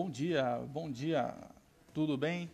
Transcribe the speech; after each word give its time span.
Bom 0.00 0.08
dia, 0.08 0.64
bom 0.72 0.88
dia, 0.88 1.36
tudo 1.92 2.16
bem? 2.16 2.48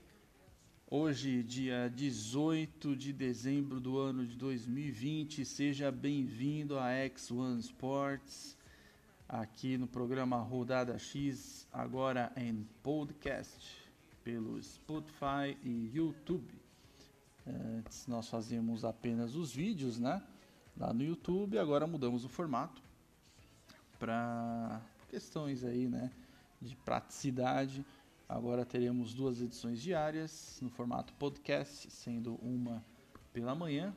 Hoje, 0.90 1.42
dia 1.42 1.92
18 1.94 2.96
de 2.96 3.12
dezembro 3.12 3.78
do 3.78 3.98
ano 3.98 4.26
de 4.26 4.34
2020, 4.34 5.44
seja 5.44 5.92
bem-vindo 5.92 6.78
a 6.78 6.86
X1 6.86 7.58
Sports, 7.58 8.56
aqui 9.28 9.76
no 9.76 9.86
programa 9.86 10.38
Rodada 10.38 10.98
X, 10.98 11.68
agora 11.70 12.32
em 12.34 12.66
podcast, 12.82 13.92
pelo 14.24 14.58
Spotify 14.62 15.54
e 15.62 15.90
YouTube. 15.94 16.58
Antes 17.46 18.06
nós 18.06 18.26
fazíamos 18.26 18.86
apenas 18.86 19.34
os 19.34 19.52
vídeos, 19.52 19.98
né? 20.00 20.22
Lá 20.78 20.94
no 20.94 21.02
YouTube, 21.02 21.58
agora 21.58 21.86
mudamos 21.86 22.24
o 22.24 22.28
formato 22.30 22.82
para 23.98 24.80
questões 25.10 25.62
aí, 25.62 25.86
né? 25.86 26.10
De 26.60 26.76
praticidade 26.76 27.84
Agora 28.28 28.64
teremos 28.64 29.12
duas 29.12 29.42
edições 29.42 29.80
diárias 29.80 30.58
no 30.62 30.70
formato 30.70 31.12
podcast, 31.14 31.90
sendo 31.90 32.36
uma 32.36 32.82
pela 33.34 33.54
manhã, 33.54 33.94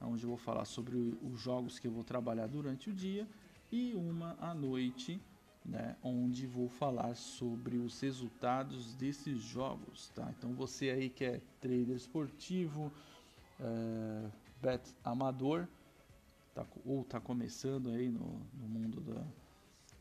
onde 0.00 0.24
eu 0.24 0.28
vou 0.28 0.38
falar 0.38 0.64
sobre 0.64 0.96
os 0.96 1.38
jogos 1.38 1.78
que 1.78 1.86
eu 1.86 1.92
vou 1.92 2.02
trabalhar 2.02 2.46
durante 2.46 2.88
o 2.88 2.92
dia, 2.94 3.28
e 3.70 3.92
uma 3.94 4.38
à 4.40 4.54
noite, 4.54 5.20
né, 5.64 5.96
onde 6.02 6.46
vou 6.46 6.68
falar 6.68 7.14
sobre 7.14 7.76
os 7.76 8.00
resultados 8.00 8.94
desses 8.94 9.38
jogos. 9.38 10.08
Tá? 10.14 10.32
Então 10.36 10.54
você 10.54 10.88
aí 10.88 11.10
que 11.10 11.24
é 11.24 11.40
trader 11.60 11.94
esportivo, 11.94 12.90
é, 13.60 14.30
bet 14.62 14.94
amador, 15.04 15.68
tá, 16.54 16.66
ou 16.86 17.02
está 17.02 17.20
começando 17.20 17.90
aí 17.90 18.08
no, 18.08 18.40
no 18.54 18.66
mundo 18.66 19.00
da, 19.02 19.22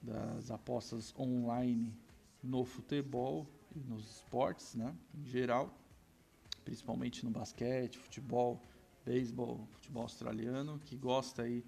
das 0.02 0.52
apostas 0.52 1.14
online 1.18 1.94
no 2.44 2.64
futebol, 2.64 3.48
nos 3.76 4.18
esportes, 4.18 4.76
né, 4.76 4.96
em 5.14 5.26
geral, 5.26 5.76
principalmente 6.64 7.24
no 7.24 7.32
basquete, 7.32 7.98
futebol, 7.98 8.62
beisebol, 9.06 9.68
futebol 9.72 10.04
australiano, 10.04 10.80
que 10.80 10.96
gosta 10.96 11.44
aí 11.44 11.64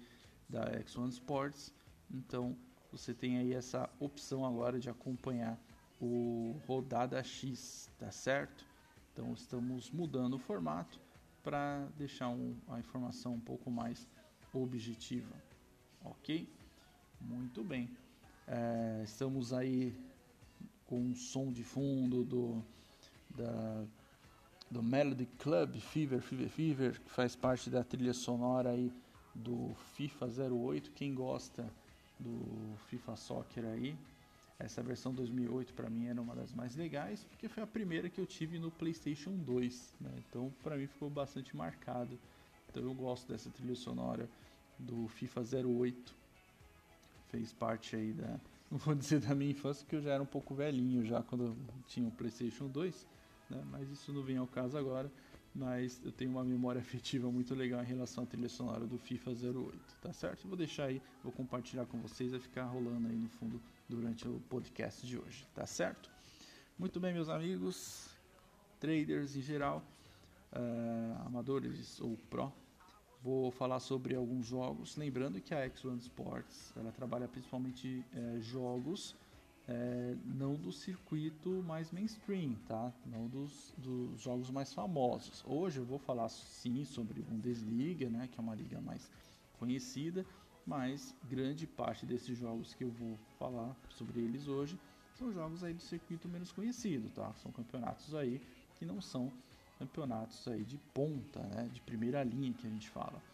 da 0.48 0.70
X1 0.72 1.08
Sports. 1.08 1.72
Então, 2.10 2.56
você 2.90 3.14
tem 3.14 3.38
aí 3.38 3.52
essa 3.52 3.88
opção 3.98 4.44
agora 4.44 4.78
de 4.78 4.90
acompanhar 4.90 5.58
o 6.00 6.60
Rodada 6.66 7.22
X, 7.22 7.88
tá 7.98 8.10
certo? 8.10 8.66
Então, 9.12 9.32
estamos 9.32 9.90
mudando 9.90 10.34
o 10.34 10.38
formato 10.38 11.00
para 11.42 11.86
deixar 11.96 12.28
um, 12.28 12.56
a 12.68 12.78
informação 12.78 13.34
um 13.34 13.40
pouco 13.40 13.70
mais 13.70 14.06
objetiva, 14.52 15.34
ok? 16.04 16.48
Muito 17.20 17.62
bem. 17.62 17.90
É, 18.52 19.02
estamos 19.04 19.52
aí 19.52 19.94
com 20.84 20.98
um 20.98 21.14
som 21.14 21.52
de 21.52 21.62
fundo 21.62 22.24
do, 22.24 22.60
da, 23.30 23.84
do 24.68 24.82
Melody 24.82 25.26
Club 25.38 25.76
Fever, 25.76 26.20
Fever, 26.20 26.48
Fever, 26.48 27.00
que 27.00 27.10
faz 27.12 27.36
parte 27.36 27.70
da 27.70 27.84
trilha 27.84 28.12
sonora 28.12 28.70
aí 28.70 28.92
do 29.32 29.72
FIFA 29.94 30.26
08. 30.52 30.90
Quem 30.90 31.14
gosta 31.14 31.64
do 32.18 32.76
FIFA 32.88 33.14
Soccer 33.14 33.64
aí, 33.66 33.96
essa 34.58 34.82
versão 34.82 35.14
2008 35.14 35.72
para 35.72 35.88
mim 35.88 36.06
era 36.06 36.20
uma 36.20 36.34
das 36.34 36.52
mais 36.52 36.74
legais, 36.74 37.22
porque 37.22 37.48
foi 37.48 37.62
a 37.62 37.66
primeira 37.68 38.10
que 38.10 38.20
eu 38.20 38.26
tive 38.26 38.58
no 38.58 38.72
PlayStation 38.72 39.30
2, 39.30 39.94
né? 40.00 40.10
então 40.28 40.52
para 40.60 40.76
mim 40.76 40.88
ficou 40.88 41.08
bastante 41.08 41.56
marcado. 41.56 42.18
Então 42.68 42.82
eu 42.82 42.94
gosto 42.94 43.28
dessa 43.28 43.48
trilha 43.48 43.76
sonora 43.76 44.28
do 44.76 45.06
FIFA 45.06 45.42
08, 45.68 46.19
fez 47.30 47.52
parte 47.52 47.96
aí 47.96 48.12
da, 48.12 48.38
não 48.70 48.78
vou 48.78 48.94
dizer 48.94 49.20
da 49.20 49.34
minha 49.34 49.50
infância, 49.50 49.84
porque 49.84 49.96
eu 49.96 50.02
já 50.02 50.12
era 50.12 50.22
um 50.22 50.26
pouco 50.26 50.54
velhinho 50.54 51.04
já 51.04 51.22
quando 51.22 51.56
tinha 51.86 52.06
o 52.06 52.10
PlayStation 52.10 52.68
2, 52.68 53.06
né? 53.48 53.62
mas 53.70 53.90
isso 53.90 54.12
não 54.12 54.22
vem 54.22 54.36
ao 54.36 54.46
caso 54.46 54.76
agora. 54.76 55.10
Mas 55.52 56.00
eu 56.04 56.12
tenho 56.12 56.30
uma 56.30 56.44
memória 56.44 56.78
afetiva 56.80 57.28
muito 57.28 57.54
legal 57.56 57.82
em 57.82 57.86
relação 57.86 58.22
à 58.22 58.26
trilha 58.26 58.48
sonora 58.48 58.86
do 58.86 58.96
FIFA 58.96 59.30
08, 59.30 59.78
tá 60.00 60.12
certo? 60.12 60.46
Vou 60.46 60.56
deixar 60.56 60.84
aí, 60.84 61.02
vou 61.24 61.32
compartilhar 61.32 61.86
com 61.86 61.98
vocês, 61.98 62.30
vai 62.30 62.38
ficar 62.38 62.66
rolando 62.66 63.08
aí 63.08 63.16
no 63.16 63.28
fundo 63.30 63.60
durante 63.88 64.28
o 64.28 64.40
podcast 64.48 65.04
de 65.04 65.18
hoje, 65.18 65.44
tá 65.52 65.66
certo? 65.66 66.08
Muito 66.78 67.00
bem, 67.00 67.12
meus 67.12 67.28
amigos, 67.28 68.08
traders 68.78 69.34
em 69.34 69.42
geral, 69.42 69.84
uh, 70.52 71.26
amadores 71.26 72.00
ou 72.00 72.16
pro, 72.30 72.52
Vou 73.22 73.50
falar 73.50 73.80
sobre 73.80 74.14
alguns 74.14 74.46
jogos, 74.46 74.96
lembrando 74.96 75.40
que 75.40 75.52
a 75.54 75.68
X1 75.68 75.98
Sports 75.98 76.72
ela 76.74 76.90
trabalha 76.90 77.28
principalmente 77.28 78.02
é, 78.14 78.40
jogos 78.40 79.14
é, 79.68 80.16
não 80.24 80.54
do 80.54 80.72
circuito 80.72 81.62
mais 81.62 81.92
mainstream, 81.92 82.54
tá? 82.66 82.92
Não 83.04 83.28
dos, 83.28 83.74
dos 83.76 84.20
jogos 84.20 84.50
mais 84.50 84.72
famosos. 84.72 85.44
Hoje 85.46 85.78
eu 85.78 85.84
vou 85.84 85.98
falar 85.98 86.28
sim 86.28 86.84
sobre 86.84 87.20
Bundesliga, 87.20 88.08
né? 88.08 88.26
Que 88.26 88.40
é 88.40 88.42
uma 88.42 88.54
liga 88.54 88.80
mais 88.80 89.10
conhecida, 89.58 90.26
mas 90.66 91.14
grande 91.28 91.66
parte 91.66 92.06
desses 92.06 92.38
jogos 92.38 92.74
que 92.74 92.84
eu 92.84 92.90
vou 92.90 93.18
falar 93.38 93.76
sobre 93.90 94.20
eles 94.20 94.48
hoje 94.48 94.78
são 95.12 95.30
jogos 95.30 95.62
aí 95.62 95.74
do 95.74 95.82
circuito 95.82 96.28
menos 96.28 96.50
conhecido, 96.50 97.10
tá? 97.10 97.32
São 97.34 97.52
campeonatos 97.52 98.14
aí 98.14 98.40
que 98.74 98.86
não 98.86 99.00
são 99.00 99.30
campeonatos 99.80 100.46
aí 100.46 100.62
de 100.62 100.76
ponta, 100.76 101.40
né, 101.40 101.66
de 101.72 101.80
primeira 101.80 102.22
linha 102.22 102.52
que 102.52 102.66
a 102.66 102.70
gente 102.70 102.90
fala, 102.90 103.24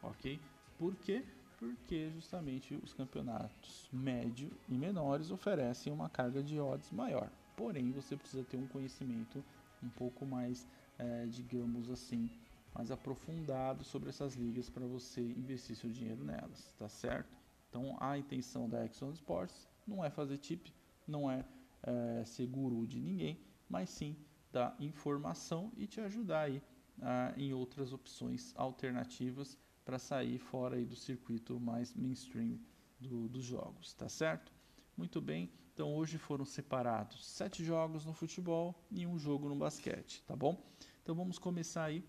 ok? 0.00 0.40
Por 0.78 0.94
quê? 0.94 1.26
Porque 1.58 2.10
justamente 2.12 2.76
os 2.76 2.94
campeonatos 2.94 3.88
médio 3.92 4.56
e 4.68 4.78
menores 4.78 5.32
oferecem 5.32 5.92
uma 5.92 6.08
carga 6.08 6.44
de 6.44 6.60
odds 6.60 6.92
maior. 6.92 7.28
Porém, 7.56 7.90
você 7.90 8.16
precisa 8.16 8.44
ter 8.44 8.56
um 8.56 8.68
conhecimento 8.68 9.44
um 9.82 9.88
pouco 9.88 10.24
mais, 10.24 10.68
é, 10.96 11.26
digamos 11.26 11.90
assim, 11.90 12.30
mais 12.72 12.92
aprofundado 12.92 13.82
sobre 13.82 14.08
essas 14.10 14.34
ligas 14.34 14.70
para 14.70 14.86
você 14.86 15.20
investir 15.20 15.74
seu 15.74 15.90
dinheiro 15.90 16.24
nelas, 16.24 16.72
tá 16.78 16.88
certo? 16.88 17.36
Então, 17.68 17.96
a 17.98 18.16
intenção 18.16 18.68
da 18.68 18.84
Exxon 18.84 19.10
Sports 19.10 19.68
não 19.84 20.04
é 20.04 20.10
fazer 20.10 20.38
tip, 20.38 20.68
não 21.04 21.28
é, 21.28 21.44
é 21.82 22.24
seguro 22.24 22.86
de 22.86 23.00
ninguém, 23.00 23.40
mas 23.68 23.90
sim 23.90 24.16
da 24.52 24.74
informação 24.78 25.72
e 25.76 25.86
te 25.86 26.00
ajudar 26.00 26.42
aí 26.42 26.62
ah, 27.00 27.32
em 27.36 27.52
outras 27.52 27.92
opções 27.92 28.52
alternativas 28.56 29.58
para 29.84 29.98
sair 29.98 30.38
fora 30.38 30.76
aí 30.76 30.84
do 30.84 30.96
circuito 30.96 31.60
mais 31.60 31.94
mainstream 31.94 32.58
do, 32.98 33.28
dos 33.28 33.44
jogos, 33.44 33.92
tá 33.94 34.08
certo? 34.08 34.52
Muito 34.96 35.20
bem, 35.20 35.50
então 35.74 35.94
hoje 35.94 36.16
foram 36.16 36.44
separados 36.44 37.26
sete 37.26 37.62
jogos 37.62 38.04
no 38.04 38.12
futebol 38.12 38.74
e 38.90 39.06
um 39.06 39.18
jogo 39.18 39.48
no 39.48 39.54
basquete, 39.54 40.22
tá 40.26 40.34
bom? 40.34 40.64
Então 41.02 41.14
vamos 41.14 41.38
começar 41.38 41.84
aí 41.84 42.02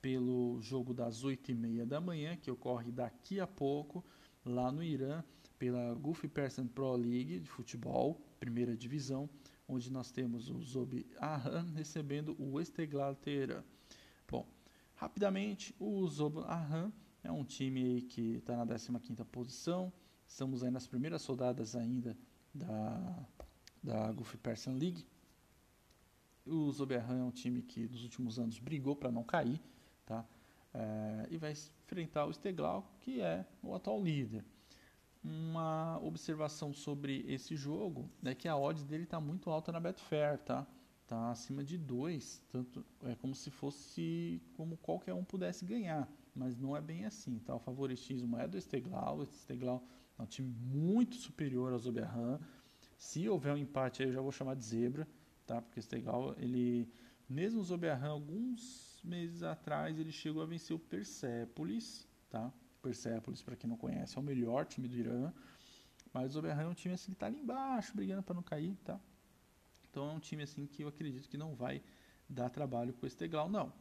pelo 0.00 0.60
jogo 0.62 0.94
das 0.94 1.24
8 1.24 1.50
e 1.50 1.54
meia 1.54 1.84
da 1.84 2.00
manhã, 2.00 2.36
que 2.36 2.50
ocorre 2.50 2.92
daqui 2.92 3.40
a 3.40 3.46
pouco, 3.46 4.04
lá 4.44 4.70
no 4.70 4.82
Irã, 4.82 5.24
pela 5.58 5.92
Gulf 5.94 6.24
Persian 6.26 6.68
Pro 6.68 6.94
League 6.94 7.40
de 7.40 7.48
futebol, 7.48 8.20
primeira 8.38 8.76
divisão 8.76 9.28
onde 9.68 9.92
nós 9.92 10.10
temos 10.10 10.48
o 10.48 10.62
Zob 10.62 11.06
recebendo 11.74 12.34
o 12.38 12.58
Esteghlal 12.58 13.14
Teheran. 13.14 13.62
Bom, 14.26 14.48
rapidamente, 14.94 15.74
o 15.78 16.06
Zob 16.08 16.38
é 17.22 17.30
um 17.30 17.44
time 17.44 18.02
que 18.02 18.36
está 18.36 18.56
na 18.56 18.66
15ª 18.66 19.24
posição, 19.26 19.92
estamos 20.26 20.64
aí 20.64 20.70
nas 20.70 20.86
primeiras 20.86 21.24
rodadas 21.26 21.76
ainda 21.76 22.16
da, 22.54 23.26
da 23.82 24.12
Gulf 24.12 24.34
Persian 24.36 24.72
League. 24.72 25.06
O 26.46 26.72
Zob 26.72 26.94
é 26.94 27.02
um 27.22 27.30
time 27.30 27.60
que 27.60 27.86
nos 27.88 28.02
últimos 28.02 28.38
anos 28.38 28.58
brigou 28.58 28.96
para 28.96 29.10
não 29.10 29.22
cair, 29.22 29.60
tá? 30.06 30.24
É, 30.72 31.26
e 31.30 31.36
vai 31.36 31.52
enfrentar 31.52 32.24
o 32.24 32.30
Esteghlal, 32.30 32.90
que 33.00 33.20
é 33.20 33.46
o 33.62 33.74
atual 33.74 34.02
líder 34.02 34.44
uma 35.22 35.98
observação 36.02 36.72
sobre 36.72 37.24
esse 37.28 37.56
jogo 37.56 38.08
é 38.24 38.34
que 38.34 38.48
a 38.48 38.56
odds 38.56 38.84
dele 38.84 39.04
está 39.04 39.20
muito 39.20 39.50
alta 39.50 39.72
na 39.72 39.80
Betfair, 39.80 40.38
tá? 40.38 40.66
Tá 41.06 41.30
acima 41.30 41.64
de 41.64 41.78
2, 41.78 42.42
tanto 42.50 42.84
é 43.02 43.14
como 43.14 43.34
se 43.34 43.50
fosse 43.50 44.42
como 44.54 44.76
qualquer 44.76 45.14
um 45.14 45.24
pudesse 45.24 45.64
ganhar, 45.64 46.06
mas 46.34 46.58
não 46.58 46.76
é 46.76 46.80
bem 46.80 47.06
assim, 47.06 47.38
tá? 47.38 47.54
O 47.54 47.58
favoritismo 47.58 48.36
é 48.36 48.46
do 48.46 48.58
Esteglau, 48.58 49.18
o 49.18 49.22
Esteglau 49.22 49.82
é 50.18 50.22
um 50.22 50.26
time 50.26 50.50
muito 50.50 51.16
superior 51.16 51.72
ao 51.72 51.78
Zoberran. 51.78 52.38
Se 52.98 53.26
houver 53.28 53.54
um 53.54 53.56
empate 53.56 54.02
aí 54.02 54.08
eu 54.08 54.12
já 54.12 54.20
vou 54.20 54.30
chamar 54.30 54.54
de 54.54 54.64
zebra, 54.64 55.08
tá? 55.46 55.62
Porque 55.62 55.78
o 55.78 55.80
Esteglau, 55.80 56.34
ele 56.36 56.92
mesmo 57.28 57.60
o 57.60 57.64
Zoberran 57.64 58.10
alguns 58.10 59.00
meses 59.02 59.42
atrás 59.42 59.98
ele 59.98 60.12
chegou 60.12 60.42
a 60.42 60.46
vencer 60.46 60.76
o 60.76 60.78
Persepolis, 60.78 62.06
tá? 62.28 62.52
Persepolis, 62.80 63.42
para 63.42 63.56
quem 63.56 63.68
não 63.68 63.76
conhece, 63.76 64.16
é 64.16 64.20
o 64.20 64.24
melhor 64.24 64.64
time 64.66 64.88
do 64.88 64.96
Irã. 64.96 65.32
Mas 66.12 66.36
o 66.36 66.42
Berran 66.42 66.62
é 66.62 66.66
um 66.66 66.74
time 66.74 66.94
assim 66.94 67.12
que 67.12 67.16
está 67.16 67.26
ali 67.26 67.38
embaixo, 67.38 67.94
brigando 67.94 68.22
para 68.22 68.34
não 68.34 68.42
cair, 68.42 68.76
tá? 68.84 68.98
Então 69.90 70.08
é 70.08 70.12
um 70.12 70.20
time 70.20 70.42
assim 70.42 70.66
que 70.66 70.82
eu 70.82 70.88
acredito 70.88 71.28
que 71.28 71.36
não 71.36 71.54
vai 71.54 71.82
dar 72.28 72.50
trabalho 72.50 72.92
com 72.94 73.04
o 73.04 73.06
Esteglau, 73.06 73.48
não. 73.48 73.72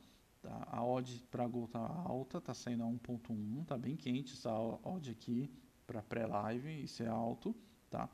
Tá? 0.42 0.68
A 0.72 0.84
odd 0.84 1.26
para 1.32 1.48
gol 1.48 1.68
tá 1.68 1.80
alta, 1.80 2.40
tá 2.40 2.54
saindo 2.54 2.84
a 2.84 2.88
1.1, 2.88 3.66
tá 3.66 3.78
bem 3.78 3.96
quente 3.96 4.34
essa 4.34 4.52
odd 4.52 5.10
aqui 5.10 5.50
para 5.86 6.02
pré-live, 6.02 6.84
isso 6.84 7.02
é 7.02 7.08
alto, 7.08 7.56
tá? 7.90 8.10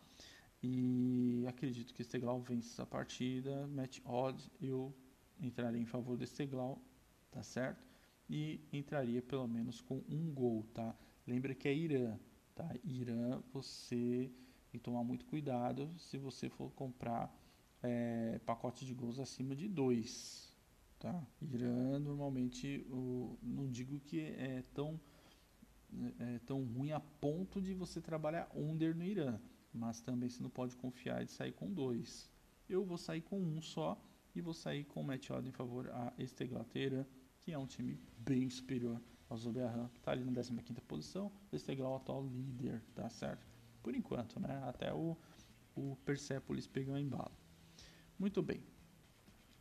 E 0.62 1.44
acredito 1.48 1.94
que 1.94 2.02
Esteglau 2.02 2.40
vence 2.40 2.70
essa 2.70 2.86
partida. 2.86 3.68
Match 3.68 4.00
odd, 4.06 4.50
eu 4.62 4.96
entraria 5.40 5.82
em 5.82 5.86
favor 5.86 6.16
do 6.16 6.24
Esteglau, 6.24 6.82
tá 7.30 7.44
certo? 7.44 7.93
E 8.34 8.60
entraria 8.74 9.22
pelo 9.22 9.48
menos 9.48 9.80
com 9.80 10.04
um 10.10 10.34
gol, 10.34 10.66
tá? 10.74 10.96
Lembra 11.28 11.54
que 11.54 11.68
é 11.68 11.74
Irã, 11.74 12.18
tá? 12.56 12.68
Irã, 12.84 13.44
você 13.54 14.32
tem 14.72 14.80
que 14.80 14.84
tomar 14.84 15.04
muito 15.04 15.26
cuidado 15.26 15.88
se 16.00 16.18
você 16.18 16.50
for 16.50 16.72
comprar 16.72 17.32
é, 17.84 18.40
pacote 18.46 18.86
de 18.86 18.94
gols 18.96 19.20
acima 19.20 19.56
de 19.56 19.68
dois, 19.68 20.52
tá? 20.98 21.24
Irã, 21.42 22.00
normalmente, 22.00 22.84
o, 22.90 23.38
não 23.44 23.70
digo 23.70 24.00
que 24.00 24.22
é 24.22 24.64
tão, 24.74 25.00
é, 26.18 26.40
tão 26.40 26.64
ruim 26.64 26.92
a 26.92 27.00
ponto 27.00 27.62
de 27.62 27.76
você 27.76 28.02
trabalhar 28.02 28.50
under 28.56 28.96
no 28.96 29.04
Irã 29.04 29.40
mas 29.74 30.00
também 30.00 30.30
você 30.30 30.42
não 30.42 30.50
pode 30.50 30.76
confiar 30.76 31.26
de 31.26 31.32
sair 31.32 31.52
com 31.52 31.74
dois. 31.74 32.30
Eu 32.70 32.86
vou 32.86 32.98
sair 32.98 33.22
com 33.22 33.40
um 33.40 33.62
só 33.62 34.00
e 34.36 34.42
vou 34.42 34.54
sair 34.54 34.84
com 34.86 35.02
o 35.02 35.04
match 35.04 35.30
em 35.32 35.52
favor 35.52 35.90
a 35.90 36.14
Esteglateira, 36.18 37.08
que 37.44 37.52
é 37.52 37.58
um 37.58 37.68
time 37.68 38.00
bem 38.18 38.50
superior 38.50 39.02
ao 39.30 39.38
Zoberran, 39.38 39.90
que 39.90 40.00
está 40.00 40.12
ali 40.12 40.24
na 40.24 40.32
15ª 40.32 40.80
posição, 40.88 41.32
o 41.52 41.56
Esteglau 41.56 41.96
atual 41.96 42.26
líder, 42.26 42.82
tá 42.96 43.10
certo? 43.10 43.46
Por 43.82 43.94
enquanto, 43.94 44.40
né? 44.40 44.62
Até 44.66 44.94
o, 44.94 45.18
o 45.76 45.98
Persepolis 46.06 46.68
pegar 46.68 47.00
em 47.00 47.08
bala. 47.08 47.32
Muito 48.18 48.42
bem. 48.42 48.64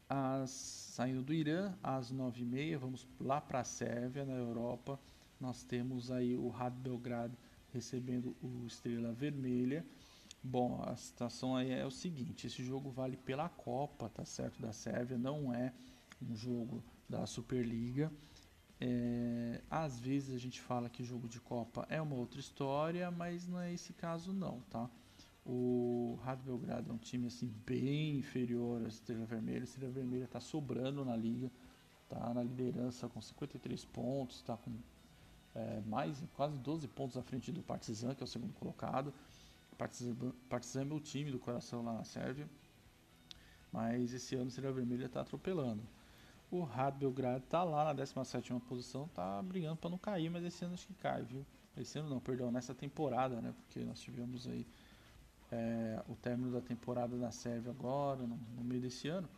As, 0.08 0.50
saindo 0.50 1.22
do 1.22 1.32
Irã, 1.32 1.74
às 1.82 2.12
9h30, 2.12 2.78
vamos 2.78 3.08
lá 3.18 3.40
para 3.40 3.60
a 3.60 3.64
Sérvia, 3.64 4.24
na 4.24 4.34
Europa. 4.34 5.00
Nós 5.40 5.64
temos 5.64 6.10
aí 6.10 6.36
o 6.36 6.48
Rad 6.48 6.74
Belgrado 6.74 7.36
recebendo 7.72 8.36
o 8.40 8.66
Estrela 8.66 9.12
Vermelha. 9.12 9.84
Bom, 10.42 10.82
a 10.84 10.94
situação 10.96 11.56
aí 11.56 11.70
é 11.70 11.84
o 11.84 11.90
seguinte: 11.90 12.46
esse 12.46 12.62
jogo 12.62 12.90
vale 12.90 13.16
pela 13.16 13.48
Copa, 13.48 14.08
tá 14.08 14.24
certo? 14.24 14.60
Da 14.60 14.72
Sérvia, 14.72 15.16
não 15.16 15.52
é 15.52 15.72
um 16.20 16.36
jogo 16.36 16.84
da 17.12 17.26
Superliga. 17.26 18.10
É, 18.80 19.60
às 19.70 20.00
vezes 20.00 20.34
a 20.34 20.38
gente 20.38 20.60
fala 20.60 20.88
que 20.88 21.04
jogo 21.04 21.28
de 21.28 21.40
Copa 21.40 21.86
é 21.88 22.00
uma 22.00 22.16
outra 22.16 22.40
história, 22.40 23.10
mas 23.10 23.46
não 23.46 23.60
é 23.60 23.72
esse 23.72 23.92
caso 23.92 24.32
não, 24.32 24.60
tá? 24.70 24.90
O 25.44 26.18
Rádio 26.22 26.46
Belgrado 26.46 26.90
é 26.90 26.94
um 26.94 26.98
time 26.98 27.26
assim 27.26 27.52
bem 27.66 28.18
inferior 28.18 28.82
à 28.84 28.88
Estrela 28.88 29.26
Vermelha. 29.26 29.60
A 29.60 29.64
Estrela 29.64 29.92
Vermelha 29.92 30.24
está 30.24 30.40
sobrando 30.40 31.04
na 31.04 31.14
liga, 31.14 31.50
tá 32.08 32.32
na 32.32 32.42
liderança 32.42 33.08
com 33.08 33.20
53 33.20 33.84
pontos, 33.84 34.36
está 34.36 34.56
com 34.56 34.72
é, 35.54 35.80
mais 35.86 36.24
quase 36.34 36.56
12 36.58 36.88
pontos 36.88 37.16
à 37.16 37.22
frente 37.22 37.52
do 37.52 37.62
Partizan, 37.62 38.14
que 38.14 38.22
é 38.22 38.24
o 38.24 38.26
segundo 38.26 38.54
colocado. 38.54 39.12
Partizan, 39.76 40.14
Partizan 40.48 40.82
é 40.82 40.84
meu 40.84 41.00
time 41.00 41.30
do 41.30 41.38
coração 41.38 41.84
lá 41.84 41.92
na 41.92 42.04
Sérvia. 42.04 42.48
Mas 43.70 44.12
esse 44.12 44.34
ano 44.34 44.46
o 44.46 44.48
Estrela 44.48 44.72
Vermelha 44.72 45.06
está 45.06 45.20
atropelando. 45.20 45.82
O 46.52 46.62
Rad 46.62 46.94
Belgrado 46.96 47.42
está 47.42 47.64
lá 47.64 47.82
na 47.86 47.92
17 47.94 48.52
posição, 48.68 49.06
está 49.06 49.42
brigando 49.42 49.76
para 49.76 49.90
não 49.90 49.96
cair, 49.96 50.30
mas 50.30 50.44
esse 50.44 50.64
ano 50.64 50.74
acho 50.74 50.86
que 50.86 50.94
cai, 50.94 51.22
viu? 51.22 51.44
Esse 51.76 51.98
ano 51.98 52.10
não, 52.10 52.20
perdão, 52.20 52.52
nessa 52.52 52.74
temporada, 52.74 53.40
né? 53.40 53.54
Porque 53.56 53.80
nós 53.80 53.98
tivemos 53.98 54.46
aí 54.46 54.66
é, 55.50 56.02
o 56.06 56.14
término 56.14 56.52
da 56.52 56.60
temporada 56.60 57.16
da 57.16 57.30
Sérvia 57.30 57.70
agora, 57.70 58.26
no, 58.26 58.36
no 58.36 58.62
meio 58.62 58.82
desse 58.82 59.08
ano. 59.08 59.28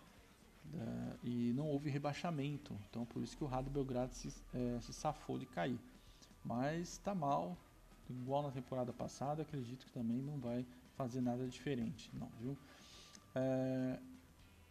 E 1.23 1.53
não 1.55 1.69
houve 1.69 1.89
rebaixamento. 1.89 2.77
Então 2.91 3.05
por 3.07 3.23
isso 3.23 3.37
que 3.37 3.45
o 3.45 3.47
Rad 3.47 3.67
Belgrado 3.69 4.13
se, 4.13 4.35
é, 4.53 4.81
se 4.81 4.93
safou 4.93 5.39
de 5.39 5.47
cair. 5.47 5.79
Mas 6.45 6.95
está 6.95 7.15
mal, 7.15 7.57
igual 8.11 8.43
na 8.43 8.51
temporada 8.51 8.93
passada, 8.93 9.43
acredito 9.43 9.87
que 9.87 9.93
também 9.93 10.19
não 10.19 10.39
vai 10.39 10.67
fazer 10.97 11.21
nada 11.21 11.47
diferente, 11.47 12.11
não, 12.13 12.29
viu? 12.41 12.59
É, 13.35 13.99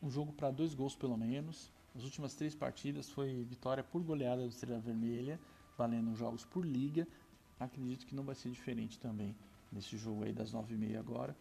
um 0.01 0.10
jogo 0.10 0.31
para 0.34 0.51
dois 0.51 0.74
gols 0.74 0.96
pelo 0.96 1.18
menos. 1.18 1.72
As 1.95 2.04
últimas 2.04 2.34
três 2.34 2.56
partidas 2.56 3.10
foi 3.10 3.44
vitória 3.44 3.84
por 3.84 4.01
goleada 4.01 4.42
do 4.42 4.50
Estrela 4.50 4.80
Vermelha, 4.80 5.40
valendo 5.78 6.16
jogos 6.16 6.44
por 6.44 6.66
liga. 6.66 7.07
Acredito 7.60 8.06
que 8.06 8.16
não 8.16 8.24
vai 8.24 8.34
ser 8.34 8.50
diferente 8.50 9.00
também 9.00 9.36
nesse 9.72 9.95
jogo 9.95 10.24
aí 10.24 10.34
das 10.34 10.51
nove 10.51 10.74
e 10.74 10.78
meia 10.78 11.00
agora. 11.00 11.36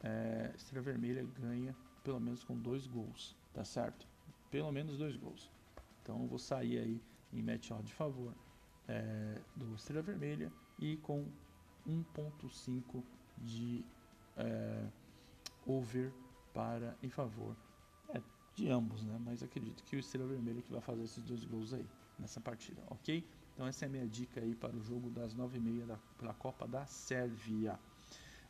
É, 0.00 0.52
Estrela 0.56 0.84
Vermelha 0.84 1.26
ganha 1.40 1.74
pelo 2.04 2.20
menos 2.20 2.44
com 2.44 2.56
dois 2.56 2.86
gols, 2.86 3.36
tá 3.52 3.64
certo? 3.64 4.06
Pelo 4.48 4.70
menos 4.70 4.96
dois 4.96 5.16
gols. 5.16 5.50
Então 6.02 6.22
eu 6.22 6.28
vou 6.28 6.38
sair 6.38 6.78
aí 6.78 7.02
em 7.32 7.42
match 7.42 7.70
de 7.82 7.92
favor 7.92 8.32
é, 8.86 9.40
do 9.56 9.74
Estrela 9.74 10.02
Vermelha 10.02 10.52
e 10.78 10.96
com 10.98 11.26
1.5 11.84 13.02
de 13.38 13.84
é, 14.36 14.86
over 15.66 16.12
para 16.54 16.96
em 17.02 17.10
favor 17.10 17.56
de 18.56 18.68
ambos, 18.68 19.04
né? 19.04 19.20
Mas 19.24 19.42
acredito 19.42 19.84
que 19.84 19.94
o 19.94 20.00
Estrela 20.00 20.26
Vermelha 20.26 20.62
que 20.62 20.72
vai 20.72 20.80
fazer 20.80 21.04
esses 21.04 21.22
dois 21.22 21.44
gols 21.44 21.74
aí 21.74 21.86
nessa 22.18 22.40
partida, 22.40 22.82
ok? 22.88 23.22
Então 23.54 23.66
essa 23.66 23.84
é 23.84 23.86
a 23.86 23.90
minha 23.90 24.06
dica 24.06 24.40
aí 24.40 24.54
para 24.54 24.74
o 24.74 24.80
jogo 24.80 25.10
das 25.10 25.36
9h30 25.36 25.86
da, 25.86 25.98
pela 26.18 26.34
Copa 26.34 26.66
da 26.66 26.86
Sérvia. 26.86 27.78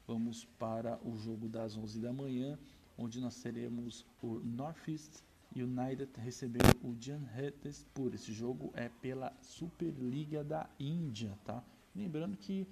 Vamos 0.06 0.44
para 0.58 0.98
o 1.04 1.16
jogo 1.16 1.48
das 1.48 1.76
11 1.76 2.00
da 2.00 2.12
manhã, 2.12 2.56
onde 2.96 3.20
nós 3.20 3.42
teremos 3.42 4.06
o 4.22 4.38
Northeast 4.38 5.24
United 5.54 6.08
recebendo 6.18 6.76
o 6.84 6.96
Jamshedpur. 7.00 8.14
Esse 8.14 8.32
jogo 8.32 8.70
é 8.74 8.88
pela 8.88 9.36
Superliga 9.40 10.44
da 10.44 10.70
Índia, 10.78 11.36
tá? 11.44 11.64
Lembrando 11.94 12.36
que 12.36 12.66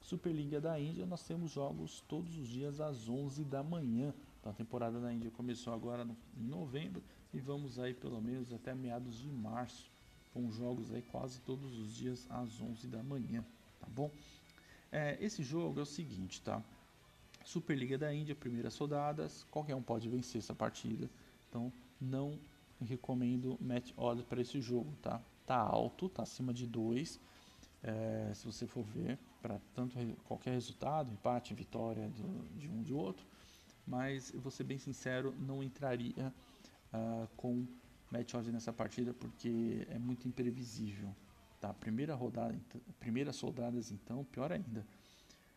Superliga 0.00 0.60
da 0.60 0.80
Índia 0.80 1.04
nós 1.04 1.22
temos 1.26 1.50
jogos 1.50 2.00
todos 2.08 2.38
os 2.38 2.48
dias 2.48 2.80
às 2.80 3.08
11 3.08 3.44
da 3.44 3.62
manhã. 3.62 4.14
Então 4.40 4.52
a 4.52 4.54
temporada 4.54 5.00
da 5.00 5.12
Índia 5.12 5.30
começou 5.30 5.72
agora 5.72 6.06
em 6.36 6.46
novembro 6.46 7.02
e 7.32 7.40
vamos 7.40 7.78
aí 7.78 7.94
pelo 7.94 8.20
menos 8.20 8.52
até 8.52 8.74
meados 8.74 9.18
de 9.18 9.28
março 9.28 9.90
com 10.32 10.50
jogos 10.50 10.92
aí 10.92 11.02
quase 11.02 11.40
todos 11.40 11.78
os 11.78 11.94
dias 11.94 12.26
às 12.30 12.60
11 12.60 12.86
da 12.86 13.02
manhã, 13.02 13.44
tá 13.80 13.86
bom? 13.88 14.10
É, 14.90 15.18
esse 15.20 15.42
jogo 15.42 15.80
é 15.80 15.82
o 15.82 15.86
seguinte, 15.86 16.40
tá? 16.40 16.62
Superliga 17.44 17.96
da 17.98 18.12
Índia, 18.12 18.34
primeiras 18.34 18.76
rodadas, 18.76 19.44
qualquer 19.50 19.74
um 19.74 19.82
pode 19.82 20.08
vencer 20.08 20.38
essa 20.38 20.54
partida. 20.54 21.08
Então 21.48 21.72
não 22.00 22.38
recomendo 22.80 23.58
match 23.60 23.92
odds 23.96 24.24
para 24.24 24.40
esse 24.40 24.60
jogo, 24.60 24.94
tá? 25.02 25.20
Tá 25.46 25.56
alto, 25.56 26.08
tá 26.08 26.22
acima 26.22 26.52
de 26.52 26.66
2. 26.66 27.18
É, 27.82 28.32
se 28.34 28.44
você 28.44 28.66
for 28.66 28.84
ver, 28.84 29.18
para 29.40 29.60
tanto 29.74 29.96
qualquer 30.24 30.52
resultado, 30.52 31.10
empate, 31.10 31.54
vitória 31.54 32.08
do, 32.08 32.58
de 32.58 32.68
um 32.68 32.82
de 32.82 32.92
outro, 32.92 33.24
mas 33.88 34.32
eu 34.34 34.40
vou 34.40 34.50
ser 34.50 34.64
bem 34.64 34.78
sincero, 34.78 35.34
não 35.38 35.62
entraria 35.62 36.32
uh, 36.92 37.26
com 37.36 37.66
match 38.10 38.34
odds 38.34 38.52
nessa 38.52 38.72
partida 38.72 39.14
porque 39.14 39.86
é 39.90 39.98
muito 39.98 40.28
imprevisível. 40.28 41.14
Tá? 41.58 41.72
Primeira 41.72 42.14
rodada, 42.14 42.56
primeiras 43.00 43.40
rodadas 43.40 43.90
então, 43.90 44.24
pior 44.24 44.52
ainda. 44.52 44.86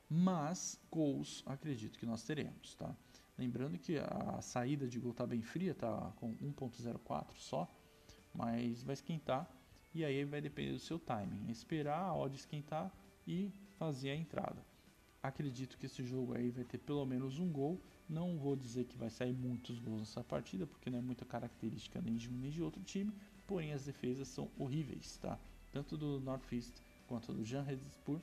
Mas 0.09 0.79
gols 0.89 1.43
acredito 1.45 1.99
que 1.99 2.05
nós 2.05 2.23
teremos, 2.23 2.75
tá? 2.75 2.93
Lembrando 3.37 3.77
que 3.77 3.97
a 3.97 4.41
saída 4.41 4.87
de 4.87 4.99
gol 4.99 5.11
está 5.11 5.25
bem 5.25 5.41
fria, 5.41 5.73
tá 5.73 6.11
com 6.17 6.35
1.04 6.35 7.27
só, 7.37 7.69
mas 8.33 8.83
vai 8.83 8.93
esquentar 8.93 9.49
e 9.93 10.03
aí 10.03 10.23
vai 10.25 10.41
depender 10.41 10.73
do 10.73 10.79
seu 10.79 10.99
timing. 10.99 11.49
Esperar 11.49 11.99
a 11.99 12.15
odd 12.15 12.35
esquentar 12.35 12.91
e 13.25 13.51
fazer 13.77 14.09
a 14.11 14.15
entrada. 14.15 14.70
Acredito 15.23 15.77
que 15.77 15.85
esse 15.85 16.03
jogo 16.03 16.33
aí 16.33 16.49
vai 16.49 16.63
ter 16.63 16.79
pelo 16.79 17.05
menos 17.05 17.37
um 17.37 17.51
gol. 17.51 17.79
Não 18.09 18.37
vou 18.37 18.55
dizer 18.55 18.85
que 18.85 18.97
vai 18.97 19.09
sair 19.09 19.33
muitos 19.33 19.77
gols 19.79 19.99
nessa 19.99 20.23
partida, 20.23 20.65
porque 20.65 20.89
não 20.89 20.97
é 20.97 21.01
muita 21.01 21.25
característica 21.25 22.01
nem 22.01 22.15
de 22.15 22.27
um 22.29 22.33
nem 22.33 22.49
de 22.49 22.61
outro 22.61 22.81
time. 22.83 23.13
Porém, 23.45 23.71
as 23.71 23.85
defesas 23.85 24.27
são 24.27 24.49
horríveis, 24.57 25.17
tá? 25.17 25.37
Tanto 25.71 25.95
do 25.95 26.19
Northeast 26.19 26.73
quanto 27.07 27.33
do 27.33 27.45
Jan 27.45 27.61
Redspur, 27.61 28.19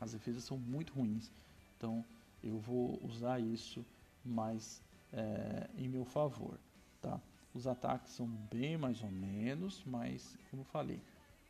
as 0.00 0.12
defesas 0.12 0.44
são 0.44 0.56
muito 0.56 0.94
ruins. 0.94 1.30
Então, 1.76 2.04
eu 2.42 2.58
vou 2.58 2.98
usar 3.04 3.38
isso 3.40 3.84
mais 4.24 4.82
é, 5.12 5.68
em 5.76 5.88
meu 5.88 6.04
favor, 6.04 6.58
tá? 7.02 7.20
Os 7.52 7.66
ataques 7.66 8.12
são 8.12 8.26
bem 8.26 8.78
mais 8.78 9.02
ou 9.02 9.10
menos, 9.10 9.82
mas 9.84 10.38
como 10.50 10.62
eu 10.62 10.66
falei, 10.66 11.00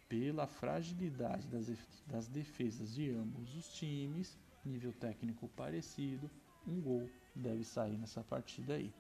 pela 0.09 0.47
fragilidade 0.47 1.47
das, 1.49 1.69
das 2.07 2.29
defesas 2.29 2.95
de 2.95 3.11
ambos 3.11 3.55
os 3.55 3.69
times, 3.75 4.39
nível 4.65 4.93
técnico 4.93 5.49
parecido, 5.49 6.31
um 6.67 6.81
gol 6.81 7.09
deve 7.35 7.65
sair 7.65 7.97
nessa 7.97 8.23
partida 8.23 8.75
aí, 8.75 8.93